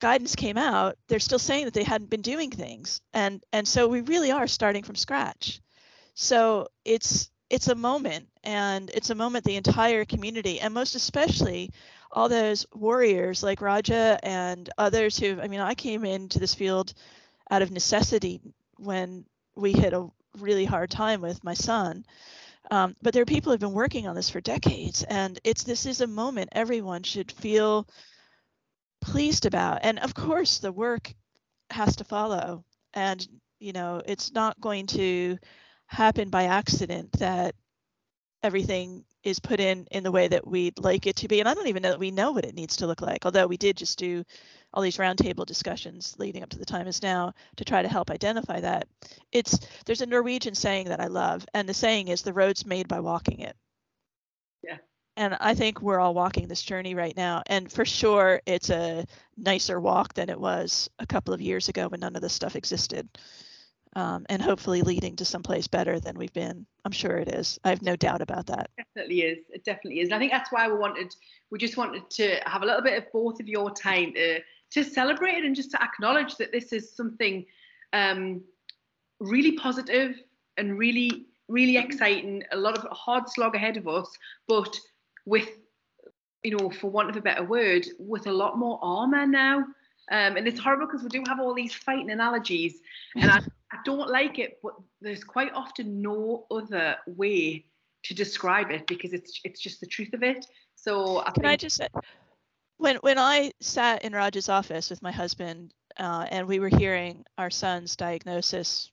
[0.00, 3.00] guidance came out, they're still saying that they hadn't been doing things.
[3.14, 5.60] And and so we really are starting from scratch.
[6.14, 11.70] So it's it's a moment and it's a moment the entire community and most especially
[12.10, 16.92] all those warriors like Raja and others who, I mean, I came into this field
[17.50, 18.40] out of necessity
[18.76, 22.04] when we hit a really hard time with my son.
[22.70, 25.64] Um, but there are people who have been working on this for decades, and it's
[25.64, 27.88] this is a moment everyone should feel
[29.00, 29.80] pleased about.
[29.82, 31.12] And of course, the work
[31.70, 33.26] has to follow, and
[33.58, 35.38] you know, it's not going to
[35.86, 37.54] happen by accident that
[38.42, 41.40] everything is put in in the way that we'd like it to be.
[41.40, 43.46] And I don't even know that we know what it needs to look like, although
[43.46, 44.24] we did just do
[44.74, 48.10] all these roundtable discussions leading up to the time is now to try to help
[48.10, 48.88] identify that.
[49.32, 52.88] It's there's a Norwegian saying that I love, and the saying is the road's made
[52.88, 53.56] by walking it.
[54.62, 54.78] Yeah.
[55.16, 57.42] And I think we're all walking this journey right now.
[57.46, 59.04] And for sure it's a
[59.36, 62.56] nicer walk than it was a couple of years ago when none of this stuff
[62.56, 63.08] existed
[63.94, 66.66] um, and hopefully leading to someplace better than we've been.
[66.84, 67.58] I'm sure it is.
[67.64, 68.70] I have no doubt about that.
[68.78, 69.38] It definitely is.
[69.50, 70.08] It definitely is.
[70.08, 71.14] And I think that's why we wanted,
[71.50, 74.40] we just wanted to have a little bit of both of your time to,
[74.72, 77.44] to celebrate it and just to acknowledge that this is something
[77.92, 78.42] um,
[79.20, 80.16] really positive
[80.56, 82.42] and really, really exciting.
[82.52, 84.08] A lot of hard slog ahead of us,
[84.48, 84.78] but
[85.24, 85.48] with,
[86.42, 89.64] you know, for want of a better word, with a lot more armor now
[90.10, 92.80] Um, and it's horrible because we do have all these fighting analogies,
[93.14, 93.38] and I,
[93.70, 97.64] I don't like it, but there's quite often no other way
[98.02, 100.44] to describe it because it's it's just the truth of it.
[100.74, 101.88] So I Can think I just say,
[102.82, 107.24] when when I sat in Raj's office with my husband, uh, and we were hearing
[107.38, 108.90] our son's diagnosis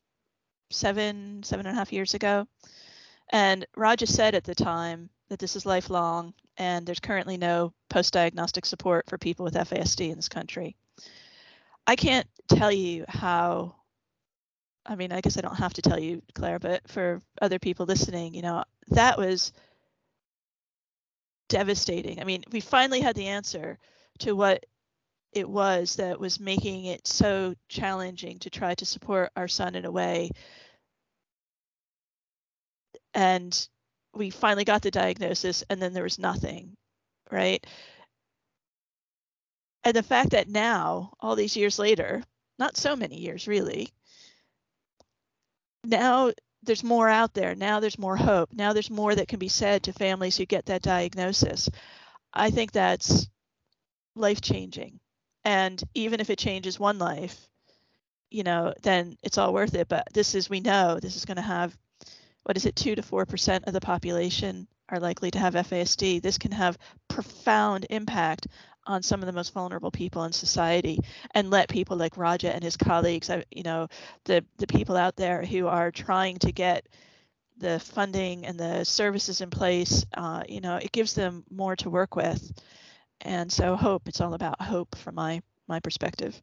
[0.70, 2.48] seven seven and a half years ago,
[3.32, 8.66] and Raja said at the time that this is lifelong, and there's currently no post-diagnostic
[8.68, 10.76] support for people with FASD in this country.
[11.88, 13.76] I can't tell you how.
[14.86, 17.88] I mean, I guess I don't have to tell you, Claire, but for other people
[17.88, 19.52] listening, you know, that was
[21.50, 22.22] devastating.
[22.22, 23.78] I mean, we finally had the answer
[24.20, 24.66] to what
[25.34, 29.86] it was that was making it so challenging to try to support our son in
[29.86, 30.32] a way.
[33.14, 33.68] And
[34.14, 36.76] we finally got the diagnosis, and then there was nothing,
[37.32, 37.66] right?
[39.84, 42.24] And the fact that now, all these years later,
[42.58, 43.90] not so many years really,
[45.84, 46.32] now
[46.64, 47.56] there's more out there.
[47.56, 48.52] Now there's more hope.
[48.54, 51.70] Now there's more that can be said to families who get that diagnosis.
[52.34, 53.28] I think that's
[54.16, 55.00] life changing.
[55.46, 57.48] And even if it changes one life,
[58.30, 59.88] you know, then it's all worth it.
[59.88, 61.76] But this is, we know this is going to have,
[62.44, 66.22] what is it, two to 4% of the population are likely to have FASD.
[66.22, 68.48] This can have profound impact
[68.86, 71.00] on some of the most vulnerable people in society
[71.34, 73.88] and let people like Raja and his colleagues, uh, you know,
[74.26, 76.88] the, the people out there who are trying to get
[77.58, 81.90] the funding and the services in place, uh, you know, it gives them more to
[81.90, 82.52] work with.
[83.22, 86.40] And so hope, it's all about hope from my my perspective.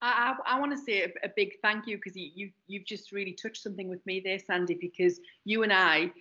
[0.00, 2.86] I, I, I want to say a, a big thank you because you, you you've
[2.86, 4.74] just really touched something with me there, Sandy.
[4.74, 6.12] Because you and I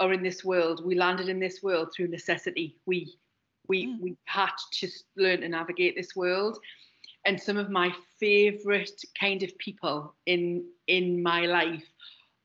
[0.00, 0.84] are in this world.
[0.84, 2.76] We landed in this world through necessity.
[2.86, 3.18] We
[3.68, 4.00] we Mm.
[4.00, 6.58] we had to learn to navigate this world.
[7.24, 11.88] And some of my favorite kind of people in in my life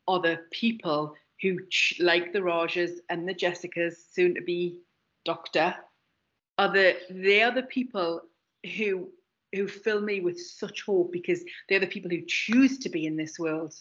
[0.07, 4.77] are the people who, ch- like the Rajas and the Jessicas, soon to be
[5.25, 5.75] doctor,
[6.57, 8.21] are the they are the people
[8.77, 9.09] who
[9.53, 13.15] who fill me with such hope because they're the people who choose to be in
[13.15, 13.73] this world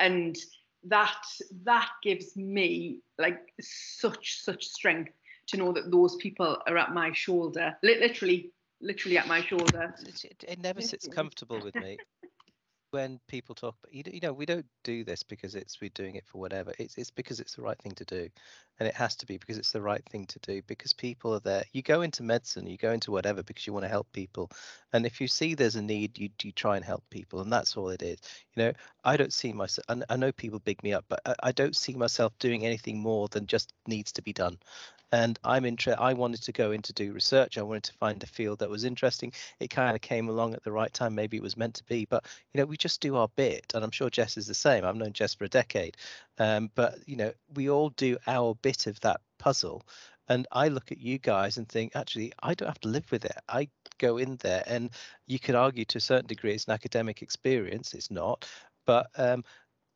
[0.00, 0.36] and
[0.84, 1.22] that
[1.64, 5.12] that gives me like such such strength
[5.50, 7.76] to know that those people are at my shoulder.
[7.82, 9.94] Literally literally at my shoulder.
[10.06, 11.98] It, it, never sits comfortable with me
[12.92, 15.90] when people talk about you, know- you know we don't do this because it's we're
[15.90, 16.72] doing it for whatever.
[16.78, 18.28] It's it's because it's the right thing to do.
[18.78, 21.40] And it has to be because it's the right thing to do because people are
[21.40, 21.64] there.
[21.72, 24.50] You go into medicine you go into whatever because you want to help people.
[24.92, 27.76] And if you see there's a need you you try and help people and that's
[27.76, 28.18] all it is.
[28.54, 28.72] You know
[29.04, 31.76] i don't see myself and i know people big me up but I, I don't
[31.76, 34.58] see myself doing anything more than just needs to be done
[35.12, 37.58] and i'm interested i wanted to go in to do research.
[37.58, 39.32] I wanted to find a field that was interesting.
[39.58, 41.14] It kind of came along at the right time.
[41.14, 43.84] Maybe it was meant to be but you know we just do our bit and
[43.84, 44.84] i'm sure jess is the same.
[44.84, 45.96] I've known jess for a decade.
[46.38, 49.82] Um, but you know we all do our bit of that puzzle
[50.28, 53.24] and i look at you guys and think actually i don't have to live with
[53.24, 53.36] it.
[53.48, 53.68] I
[53.98, 54.90] go in there and
[55.26, 57.94] you could argue to a certain degree it's an academic experience.
[57.94, 58.46] It's not.
[58.86, 59.44] But um,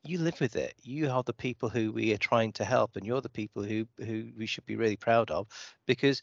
[0.05, 0.75] you live with it.
[0.83, 3.87] You are the people who we are trying to help and you're the people who
[3.99, 5.49] who we should be really proud of
[5.87, 6.21] because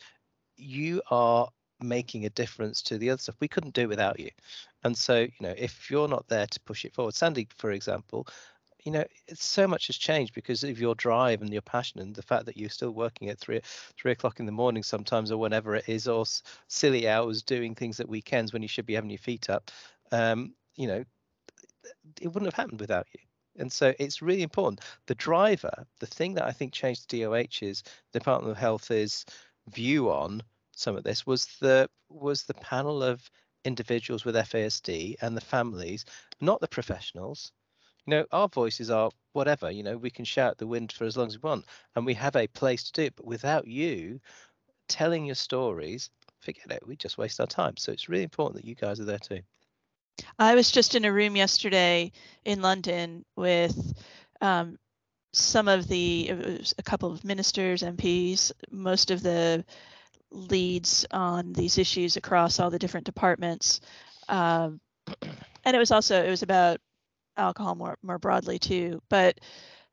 [0.56, 1.50] you are
[1.82, 3.36] making a difference to the other stuff.
[3.40, 4.30] We couldn't do it without you.
[4.84, 8.28] And so you know if you're not there to push it forward sandy for example
[8.84, 12.24] you know so much has changed because of your drive and your passion and the
[12.24, 13.62] fact that you're still working at three
[14.00, 16.26] three o'clock in the morning sometimes or whenever it is or
[16.68, 19.72] silly hours doing things at weekends when you should be having your feet up.
[20.12, 21.04] Um you know
[22.20, 23.20] it wouldn't have happened without you
[23.58, 24.82] and so it's really important.
[25.08, 27.84] The driver the thing that i think changed doh's
[28.14, 29.26] department of health's
[29.68, 33.30] view on some of this was the was the panel of
[33.66, 36.06] individuals with fasd and the families
[36.40, 37.52] not the professionals.
[38.06, 41.16] You know our voices are whatever you know we can shout the wind for as
[41.18, 44.20] long as we want and we have a place to do it but without you
[44.88, 46.10] telling your stories
[46.40, 47.78] forget it we just waste our time.
[47.78, 49.42] So it's really important that you guys are there too
[50.40, 52.12] I was just in a room yesterday
[52.46, 53.94] in London with
[54.42, 54.78] um,
[55.34, 59.64] some of the, it was a couple of ministers, MPs, most of the
[60.32, 63.82] leads on these issues across all the different departments.
[64.30, 64.80] Um,
[65.64, 66.80] and it was also, it was about
[67.38, 69.02] alcohol more, more broadly too.
[69.10, 69.40] But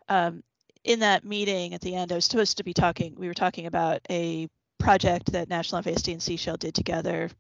[0.09, 0.43] um,
[0.85, 3.66] in that meeting at the end, I was supposed to be talking, we were talking
[3.66, 4.49] about a
[4.79, 7.31] project that National FASD and Seashell did together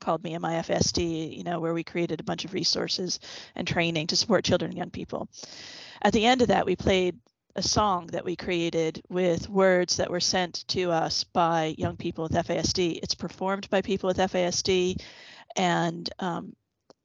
[0.00, 3.20] called Me and My FASD, you know, where we created a bunch of resources
[3.54, 5.28] and training to support children and young people.
[6.02, 7.18] At the end of that, we played
[7.54, 12.24] a song that we created with words that were sent to us by young people
[12.24, 13.00] with FASD.
[13.02, 15.00] It's performed by people with FASD
[15.56, 16.54] and um,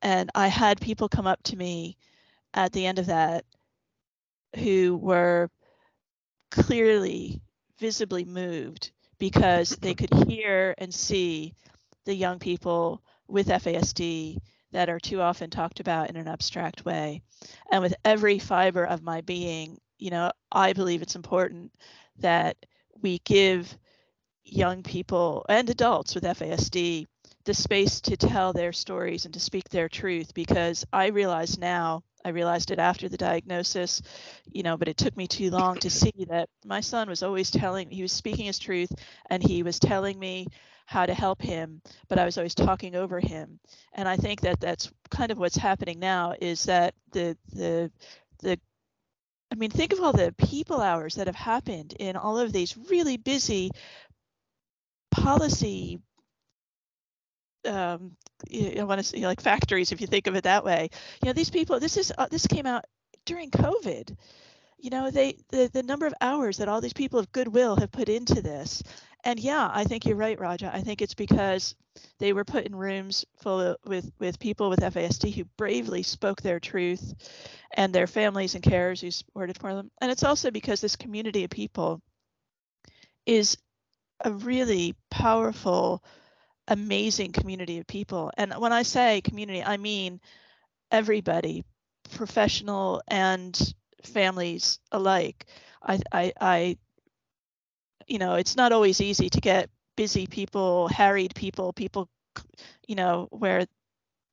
[0.02, 1.98] and I had people come up to me
[2.54, 3.46] at the end of that
[4.58, 5.50] who were
[6.50, 7.42] clearly
[7.80, 11.54] visibly moved because they could hear and see
[12.06, 14.38] the young people with FASD
[14.72, 17.22] that are too often talked about in an abstract way.
[17.72, 21.72] And with every fiber of my being, you know, I believe it's important
[22.20, 22.58] that
[23.02, 23.78] we give
[24.44, 27.08] young people and adults with FASD
[27.44, 32.04] the space to tell their stories and to speak their truth because I realize now,
[32.24, 34.02] I realized it after the diagnosis,
[34.52, 37.50] you know, but it took me too long to see that my son was always
[37.50, 38.92] telling, he was speaking his truth
[39.30, 40.48] and he was telling me
[40.92, 43.60] how to help him, but I was always talking over him.
[43.94, 47.90] And I think that that's kind of what's happening now is that the, the,
[48.44, 48.60] the,
[49.50, 52.76] I mean, think of all the people hours that have happened in all of these
[52.90, 53.72] really busy
[55.12, 56.02] policy
[57.66, 58.18] um,
[58.52, 60.90] I want to say like factories, if you think of it that way.
[61.22, 61.80] You know, these people.
[61.80, 62.86] This is uh, this came out
[63.26, 64.18] during COVID.
[64.80, 67.92] You know, they the the number of hours that all these people of goodwill have
[67.92, 68.82] put into this.
[69.24, 70.72] And yeah, I think you're right, Raja.
[70.74, 71.76] I think it's because
[72.20, 76.42] they were put in rooms full of, with with people with FASD who bravely spoke
[76.42, 77.14] their truth,
[77.74, 79.92] and their families and carers who supported for them.
[80.02, 82.02] And it's also because this community of people
[83.26, 83.58] is
[84.24, 86.04] a really powerful
[86.68, 88.32] amazing community of people.
[88.38, 90.22] And when I say community, I mean
[90.92, 91.64] everybody,
[92.12, 93.58] professional and
[94.04, 95.46] families alike.
[95.84, 96.78] I, I, I,
[98.12, 102.10] you know, it's not always easy to get busy people, harried people, people,
[102.88, 103.66] you know, where,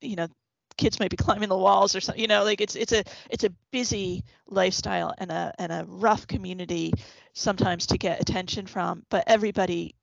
[0.00, 0.28] you know,
[0.76, 3.42] kids might be climbing the walls or something you know like it's it's a it's
[3.42, 6.92] a busy lifestyle and a and a rough community
[7.32, 9.96] sometimes to get attention from but everybody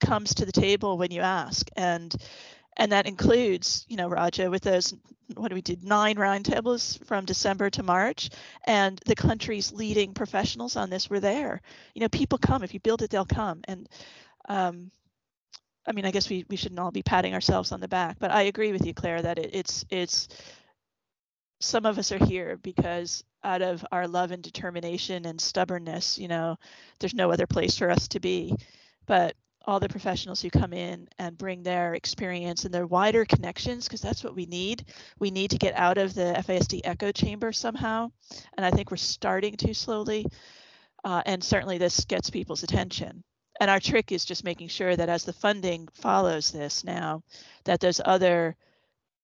[0.00, 1.68] comes to the table when you ask.
[1.76, 2.14] And
[2.76, 4.94] and that includes you know raja with those
[5.34, 8.30] what do we did nine roundtables from december to march.
[8.64, 11.62] And the country's leading professionals on this were there.
[11.94, 13.60] You know people come if you build it they'll come.
[13.68, 13.88] And
[14.48, 14.90] um,
[15.86, 18.30] i mean i guess we, we shouldn't all be patting ourselves on the back but
[18.30, 20.28] i agree with you claire that it, it's it's
[21.60, 26.28] some of us are here because out of our love and determination and stubbornness you
[26.28, 26.56] know
[26.98, 28.54] there's no other place for us to be.
[29.06, 29.34] But
[29.70, 34.00] all the professionals who come in and bring their experience and their wider connections because
[34.00, 34.84] that's what we need.
[35.20, 38.10] We need to get out of the FASD echo chamber somehow.
[38.56, 40.26] And I think we're starting to slowly.
[41.04, 43.22] Uh, and certainly this gets people's attention.
[43.60, 47.22] And our trick is just making sure that as the funding follows this now,
[47.64, 48.56] that those other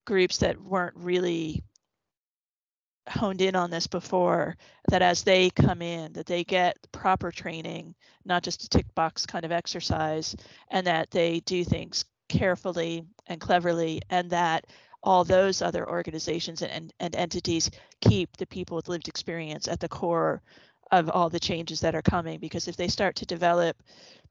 [0.05, 1.61] groups that weren't really
[3.07, 4.55] honed in on this before
[4.89, 7.95] that as they come in that they get proper training
[8.25, 10.35] not just a tick box kind of exercise
[10.69, 14.65] and that they do things carefully and cleverly and that
[15.03, 19.79] all those other organizations and, and and entities keep the people with lived experience at
[19.79, 20.41] the core
[20.91, 22.39] of all the changes that are coming.
[22.39, 23.77] Because if they start to develop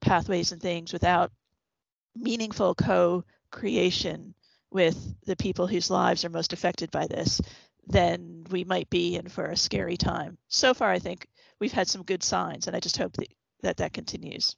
[0.00, 1.32] pathways and things without
[2.14, 4.34] meaningful co-creation
[4.70, 7.40] with the people whose lives are most affected by this
[7.86, 10.36] then we might be in for a scary time.
[10.48, 11.26] So far, I think
[11.60, 13.28] we've had some good signs, and I just hope that
[13.62, 14.56] that, that continues.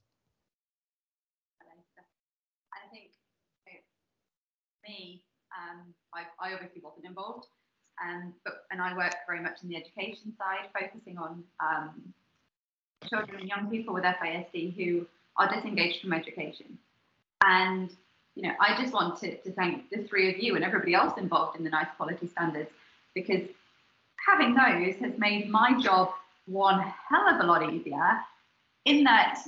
[2.73, 3.11] I think
[4.87, 5.23] me,
[5.57, 7.47] um, I, I, obviously wasn't involved,
[8.03, 12.15] and but and I work very much in the education side, focusing on um,
[13.09, 15.07] children and young people with FASD who
[15.37, 16.79] are disengaged from education.
[17.43, 17.95] And
[18.35, 21.59] you know, I just wanted to thank the three of you and everybody else involved
[21.59, 22.71] in the NICE quality standards
[23.21, 23.49] because
[24.27, 26.11] having those has made my job
[26.47, 28.19] one hell of a lot easier
[28.85, 29.39] in that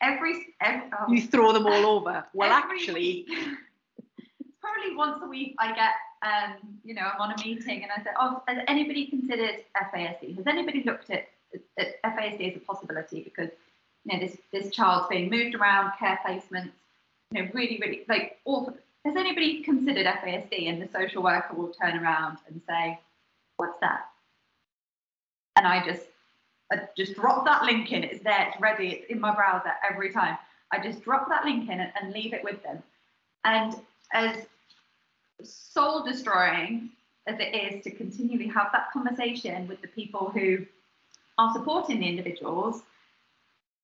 [0.00, 2.24] every, every oh, you throw them all over.
[2.32, 3.26] Well actually
[4.60, 5.92] probably once a week i get
[6.22, 10.36] um, you know i'm on a meeting and i say oh has anybody considered fasd
[10.36, 11.28] has anybody looked at,
[11.78, 13.22] at fasd as a possibility?
[13.22, 13.50] Because
[14.04, 16.72] you know this this child's being moved around care placements
[17.32, 18.76] you know really really like awful.
[19.04, 22.98] Has anybody considered fasd and the social worker will turn around and say
[23.56, 24.06] what's that?
[25.56, 26.02] And I just,
[26.72, 28.04] I just drop that link in.
[28.04, 30.36] It's there, it's ready, it's in my browser every time.
[30.72, 32.82] I just drop that link in and, and leave it with them.
[33.44, 33.76] And
[34.12, 34.46] as
[35.42, 36.90] soul destroying
[37.26, 40.58] as it is to continually have that conversation with the people who
[41.38, 42.82] are supporting the individuals,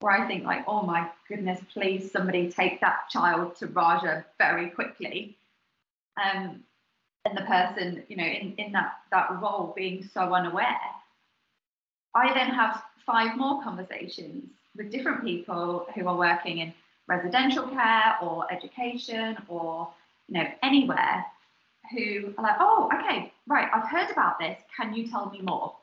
[0.01, 4.71] where I think like, oh my goodness, please somebody take that child to Raja very
[4.71, 5.37] quickly.
[6.23, 6.65] Um,
[7.25, 10.81] and the person, you know, in, in that, that role being so unaware.
[12.15, 16.75] I then have five more conversations with different people who are working in
[17.09, 19.89] residential care or education or,
[20.29, 21.25] you know, anywhere
[21.91, 24.59] who are like, oh, okay, right, I've heard about this.
[24.77, 25.75] Can you tell me more?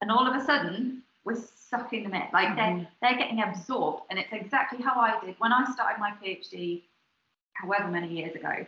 [0.00, 1.40] And all of a sudden, we're
[1.70, 2.22] sucking them in.
[2.32, 2.84] Like they're, mm-hmm.
[3.02, 4.02] they're getting absorbed.
[4.10, 6.82] And it's exactly how I did when I started my PhD,
[7.54, 8.66] however many years ago.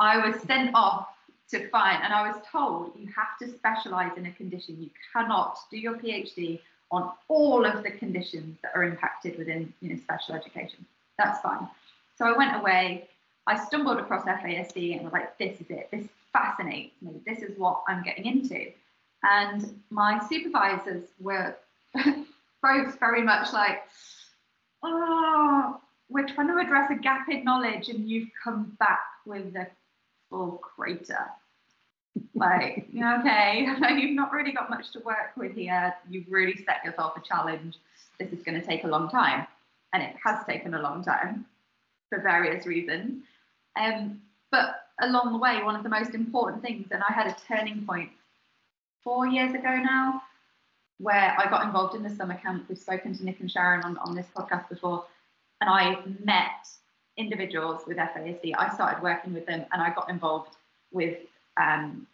[0.00, 1.08] I was sent off
[1.50, 4.76] to find, and I was told you have to specialize in a condition.
[4.80, 9.90] You cannot do your PhD on all of the conditions that are impacted within you
[9.90, 10.84] know, special education.
[11.18, 11.68] That's fine.
[12.16, 13.08] So I went away,
[13.46, 15.88] I stumbled across FASD and was like, this is it.
[15.90, 17.20] This fascinates me.
[17.26, 18.70] This is what I'm getting into.
[19.22, 21.56] And my supervisors were
[21.94, 23.82] both very much like,
[24.82, 29.66] oh, we're trying to address a gap in knowledge and you've come back with a
[30.34, 31.26] full crater.
[32.34, 35.94] Like, okay, you've not really got much to work with here.
[36.10, 37.76] You've really set yourself a challenge.
[38.18, 39.46] This is going to take a long time.
[39.92, 41.46] And it has taken a long time
[42.08, 43.22] for various reasons.
[43.80, 44.20] Um,
[44.50, 47.86] but along the way, one of the most important things, and I had a turning
[47.86, 48.10] point
[49.04, 50.20] four years ago now,
[50.98, 52.66] where I got involved in the summer camp.
[52.68, 55.04] We've spoken to Nick and Sharon on, on this podcast before,
[55.60, 56.68] and I met
[57.16, 58.52] individuals with FASD.
[58.56, 60.56] I started working with them, and I got involved
[60.92, 61.18] with,
[61.60, 62.06] um,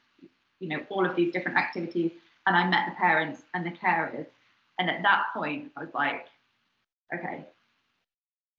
[0.58, 2.12] you know, all of these different activities,
[2.46, 4.26] and I met the parents and the carers.
[4.78, 6.26] And at that point, I was like,
[7.14, 7.44] okay,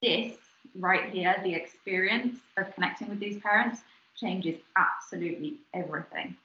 [0.02, 0.38] this
[0.76, 3.82] right here, the experience of connecting with these parents
[4.16, 6.36] changes absolutely everything.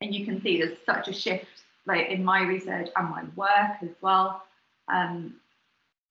[0.00, 1.46] And you can see there's such a shift,
[1.86, 4.44] like in my research and my work as well.
[4.92, 5.34] Um,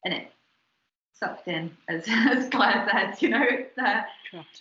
[0.04, 0.32] and it
[1.14, 3.46] sucked in, as, as Claire said, you know,
[3.84, 4.02] uh,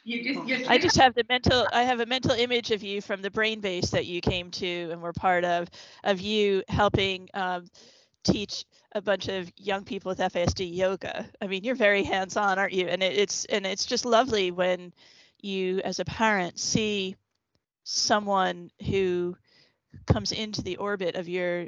[0.05, 3.01] you just, you're I just have the mental I have a mental image of you
[3.01, 5.69] from the brain base that you came to and were part of
[6.05, 7.67] of you helping um,
[8.23, 11.29] teach a bunch of young people with FASD yoga.
[11.41, 12.87] I mean, you're very hands-on, aren't you?
[12.87, 14.93] And it, it's and it's just lovely when
[15.41, 17.17] you, as a parent, see
[17.85, 19.37] someone who
[20.07, 21.67] comes into the orbit of your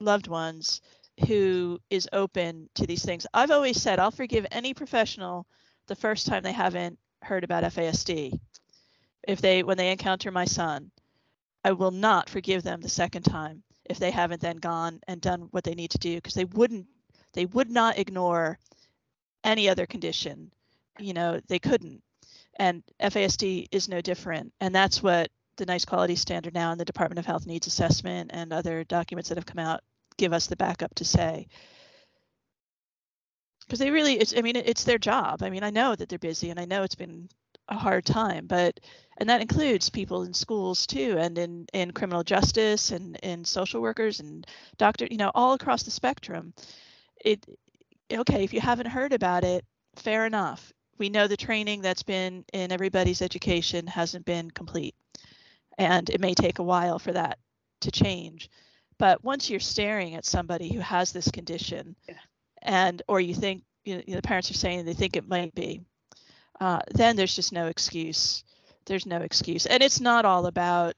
[0.00, 0.80] loved ones
[1.26, 3.26] who is open to these things.
[3.32, 5.46] I've always said I'll forgive any professional
[5.86, 8.38] the first time they haven't heard about FASD.
[9.26, 10.90] If they when they encounter my son,
[11.64, 15.48] I will not forgive them the second time if they haven't then gone and done
[15.50, 16.86] what they need to do because they wouldn't
[17.32, 18.58] they would not ignore
[19.44, 20.50] any other condition
[20.98, 22.02] you know they couldn't
[22.58, 26.84] and fasd is no different and that's what the nice quality standard now in the
[26.84, 29.80] department of health needs assessment and other documents that have come out
[30.16, 31.48] give us the backup to say.
[33.60, 35.42] Because they really it's i mean it's their job.
[35.42, 37.28] I mean i know that they're busy and i know it's been
[37.68, 38.78] a hard time but
[39.18, 43.82] and that includes people in schools too and in in criminal justice and in social
[43.82, 44.46] workers and
[44.78, 46.54] doctor you know all across the spectrum.
[47.24, 47.44] It
[48.12, 49.64] okay if you haven't heard about it
[49.96, 50.72] fair enough.
[50.98, 54.94] We know the training that's been in everybody's education hasn't been complete
[55.78, 57.38] and it may take a while for that
[57.82, 58.48] to change
[58.98, 62.14] but once you're staring at somebody who has this condition Yeah.
[62.62, 65.80] and or you think you know, the parents are saying they think it might be
[66.60, 68.42] uh, then there's just no excuse.
[68.86, 69.66] There's no excuse.
[69.66, 70.94] And it's not all about,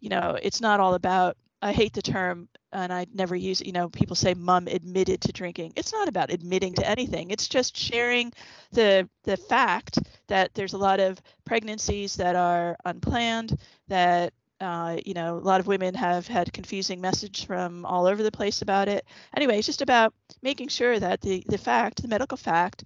[0.00, 3.72] you know, it's not all about, I hate the term and I never use you
[3.72, 5.72] know, people say mom admitted to drinking.
[5.76, 7.30] It's not about admitting to anything.
[7.30, 8.32] It's just sharing
[8.72, 14.32] the the fact that there's a lot of pregnancies that are unplanned, that
[14.64, 18.32] uh, you know, a lot of women have had confusing message from all over the
[18.32, 19.04] place about it.
[19.36, 22.84] Anyway, it's just about making sure that the the fact, the medical fact,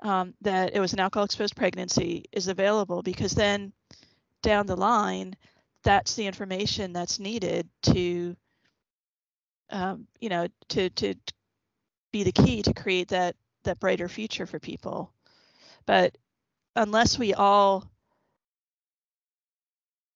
[0.00, 3.72] um, that it was an alcohol exposed pregnancy is available because then
[4.42, 5.36] down the line,
[5.84, 8.36] that's the information that's needed to,
[9.70, 11.14] um, you know, to to
[12.12, 15.12] be the key to create that that brighter future for people.
[15.86, 16.16] But
[16.76, 17.90] unless we all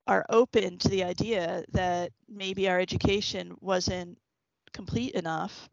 [0.07, 4.19] are open to the idea that maybe our education wasn't
[4.73, 5.69] complete enough,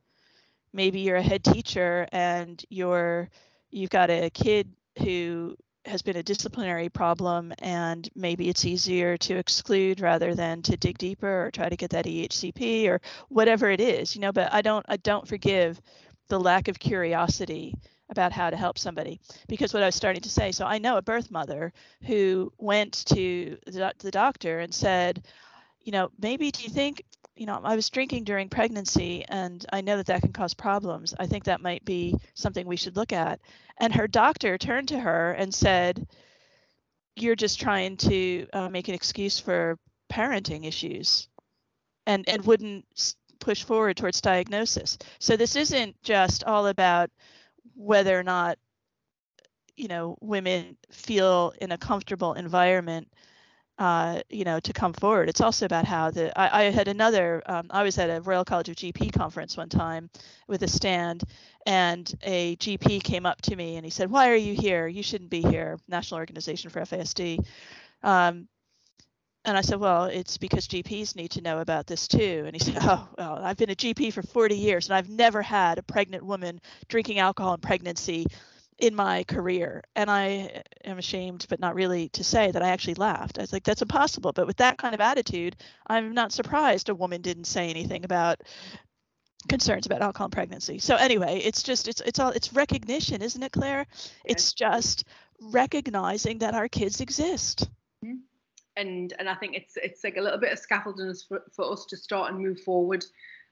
[0.74, 3.30] maybe you're a head teacher and you're
[3.72, 4.70] you've got a kid
[5.00, 5.56] who
[5.86, 10.98] has been a disciplinary problem and maybe it's easier to exclude rather than to dig
[10.98, 14.62] deeper or try to get that EHCP or whatever it is, you know, but I
[14.62, 15.82] don't I don't forgive
[16.30, 17.76] the lack of curiosity
[18.12, 20.98] about how to help somebody because what I was starting to say, so I know
[20.98, 25.26] a birth mother who went to the, doctor and said,
[25.82, 27.04] you know, maybe do you think
[27.36, 31.16] you know, I was drinking during pregnancy and I know that that can cause problems.
[31.18, 33.40] I think that might be something we should look at.
[33.80, 36.06] And her doctor turned to her and said,
[37.16, 39.80] You're just trying to uh, make an excuse for
[40.12, 41.30] parenting issues
[42.06, 42.86] and, and wouldn't
[43.40, 44.98] push forward towards diagnosis.
[45.20, 47.10] So this isn't just all about
[47.76, 48.58] whether or not
[49.76, 53.08] you know women feel in a comfortable environment
[53.82, 55.28] uh, you know, to come forward.
[55.28, 57.42] It's also about how the I, I had another.
[57.48, 60.12] Um, I was at a Royal College of GP conference one time
[60.48, 61.24] with a stand,
[61.66, 64.88] and a GP came up to me and he said, "Why are you here?
[64.88, 67.44] You shouldn't be here." National Organization for FASD.
[68.04, 68.48] Um,
[69.46, 72.60] and I said, "Well, it's because GPs need to know about this too." And he
[72.60, 75.84] said, "Oh, well, I've been a GP for 40 years, and I've never had a
[75.84, 78.28] pregnant woman drinking alcohol in pregnancy
[78.82, 79.84] in my career.
[79.96, 83.38] And I am ashamed, but not really, to say that I actually laughed.
[83.38, 84.34] I was like, that's impossible.
[84.34, 85.56] But with that kind of attitude,
[85.88, 88.42] I'm not surprised a woman didn't say anything about
[89.48, 90.80] concerns about alcohol and pregnancy.
[90.80, 93.86] So anyway, it's just it's it's all it's recognition, isn't it, Claire?
[94.26, 95.06] It's just
[95.40, 97.70] recognizing that our kids exist.
[98.04, 98.18] Mm-hmm.
[98.78, 101.86] And and I think it's it's like a little bit of scaffolding for, for us
[101.86, 103.06] to start and move forward.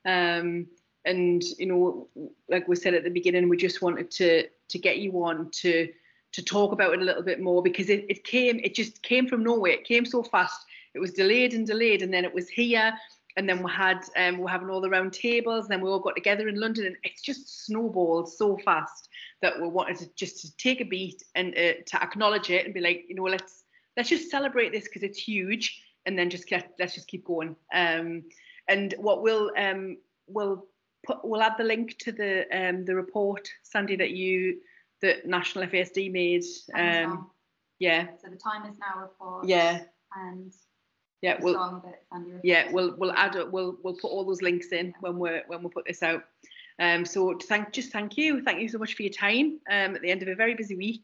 [0.06, 0.68] Um,
[1.06, 2.08] and you know
[2.50, 5.88] like we said at the beginning we just wanted to to get you on to
[6.32, 9.28] to talk about it a little bit more because it, it came it just came
[9.28, 12.50] from nowhere it came so fast it was delayed and delayed and then it was
[12.50, 12.94] here
[13.38, 15.90] and then we had um, we are having all the round tables and then we
[15.90, 19.10] all got together in london and it's just snowballed so fast
[19.42, 22.74] that we wanted to just to take a beat and uh, to acknowledge it and
[22.74, 23.64] be like you know let's
[24.00, 27.56] let's just celebrate this because it's huge and then just get let's just keep going
[27.74, 28.24] um,
[28.70, 29.98] and what we'll um,
[30.28, 30.66] we'll
[31.06, 34.60] put we'll add the link to the um, the report, Sandy, that you
[35.02, 36.44] that National FASD made.
[36.74, 37.30] Um,
[37.80, 38.08] yeah.
[38.22, 39.48] So the time is now report.
[39.48, 39.82] Yeah.
[40.16, 40.54] And
[41.22, 41.84] yeah, we'll
[42.44, 45.70] yeah we'll we'll add we'll we'll put all those links in when we're when we
[45.70, 46.24] put this out.
[46.80, 49.60] Um, so thank just thank you, thank you so much for your time.
[49.70, 51.02] Um, at the end of a very busy week,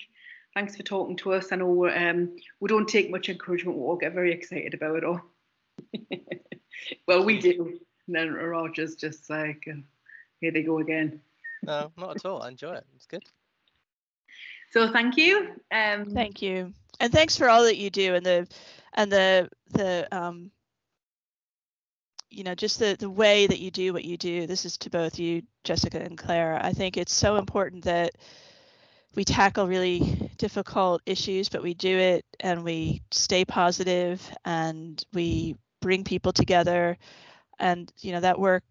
[0.56, 1.52] thanks for talking to us.
[1.52, 3.78] I know um, we don't take much encouragement.
[3.78, 5.22] We all get very excited about it all.
[7.08, 7.80] well, we do.
[8.08, 9.78] And then Raja's just like, uh,
[10.40, 11.20] here they go again.
[11.62, 12.42] No, not at all.
[12.42, 12.86] I enjoy it.
[12.96, 13.24] It's good.
[14.72, 15.52] So thank you.
[15.72, 18.48] Um, thank you, and thanks for all that you do, and the
[18.94, 20.52] and the the um,
[22.30, 24.46] you know just the the way that you do what you do.
[24.46, 26.60] This is to both you, Jessica and Claire.
[26.62, 28.16] I think it's so important that
[29.16, 35.56] we tackle really difficult issues, but we do it and we stay positive and we
[35.82, 36.98] bring people together.
[37.60, 38.64] And you know that work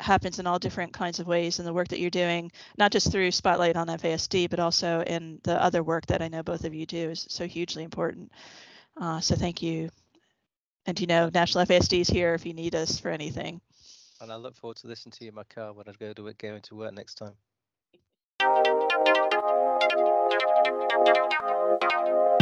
[0.00, 3.10] happens in all different kinds of ways in the work that you're doing not just
[3.12, 6.74] through spotlight on fasd but also in the other work that i know both of
[6.74, 8.30] you do is so hugely important.
[9.00, 9.88] Uh, so thank you.
[10.86, 13.60] And you know national fasd is here if you need us for anything.
[14.20, 16.26] And i look forward to listening to you in my car when i go to
[16.26, 17.34] it going to work next time
[21.04, 21.16] Thank
[22.06, 22.41] you.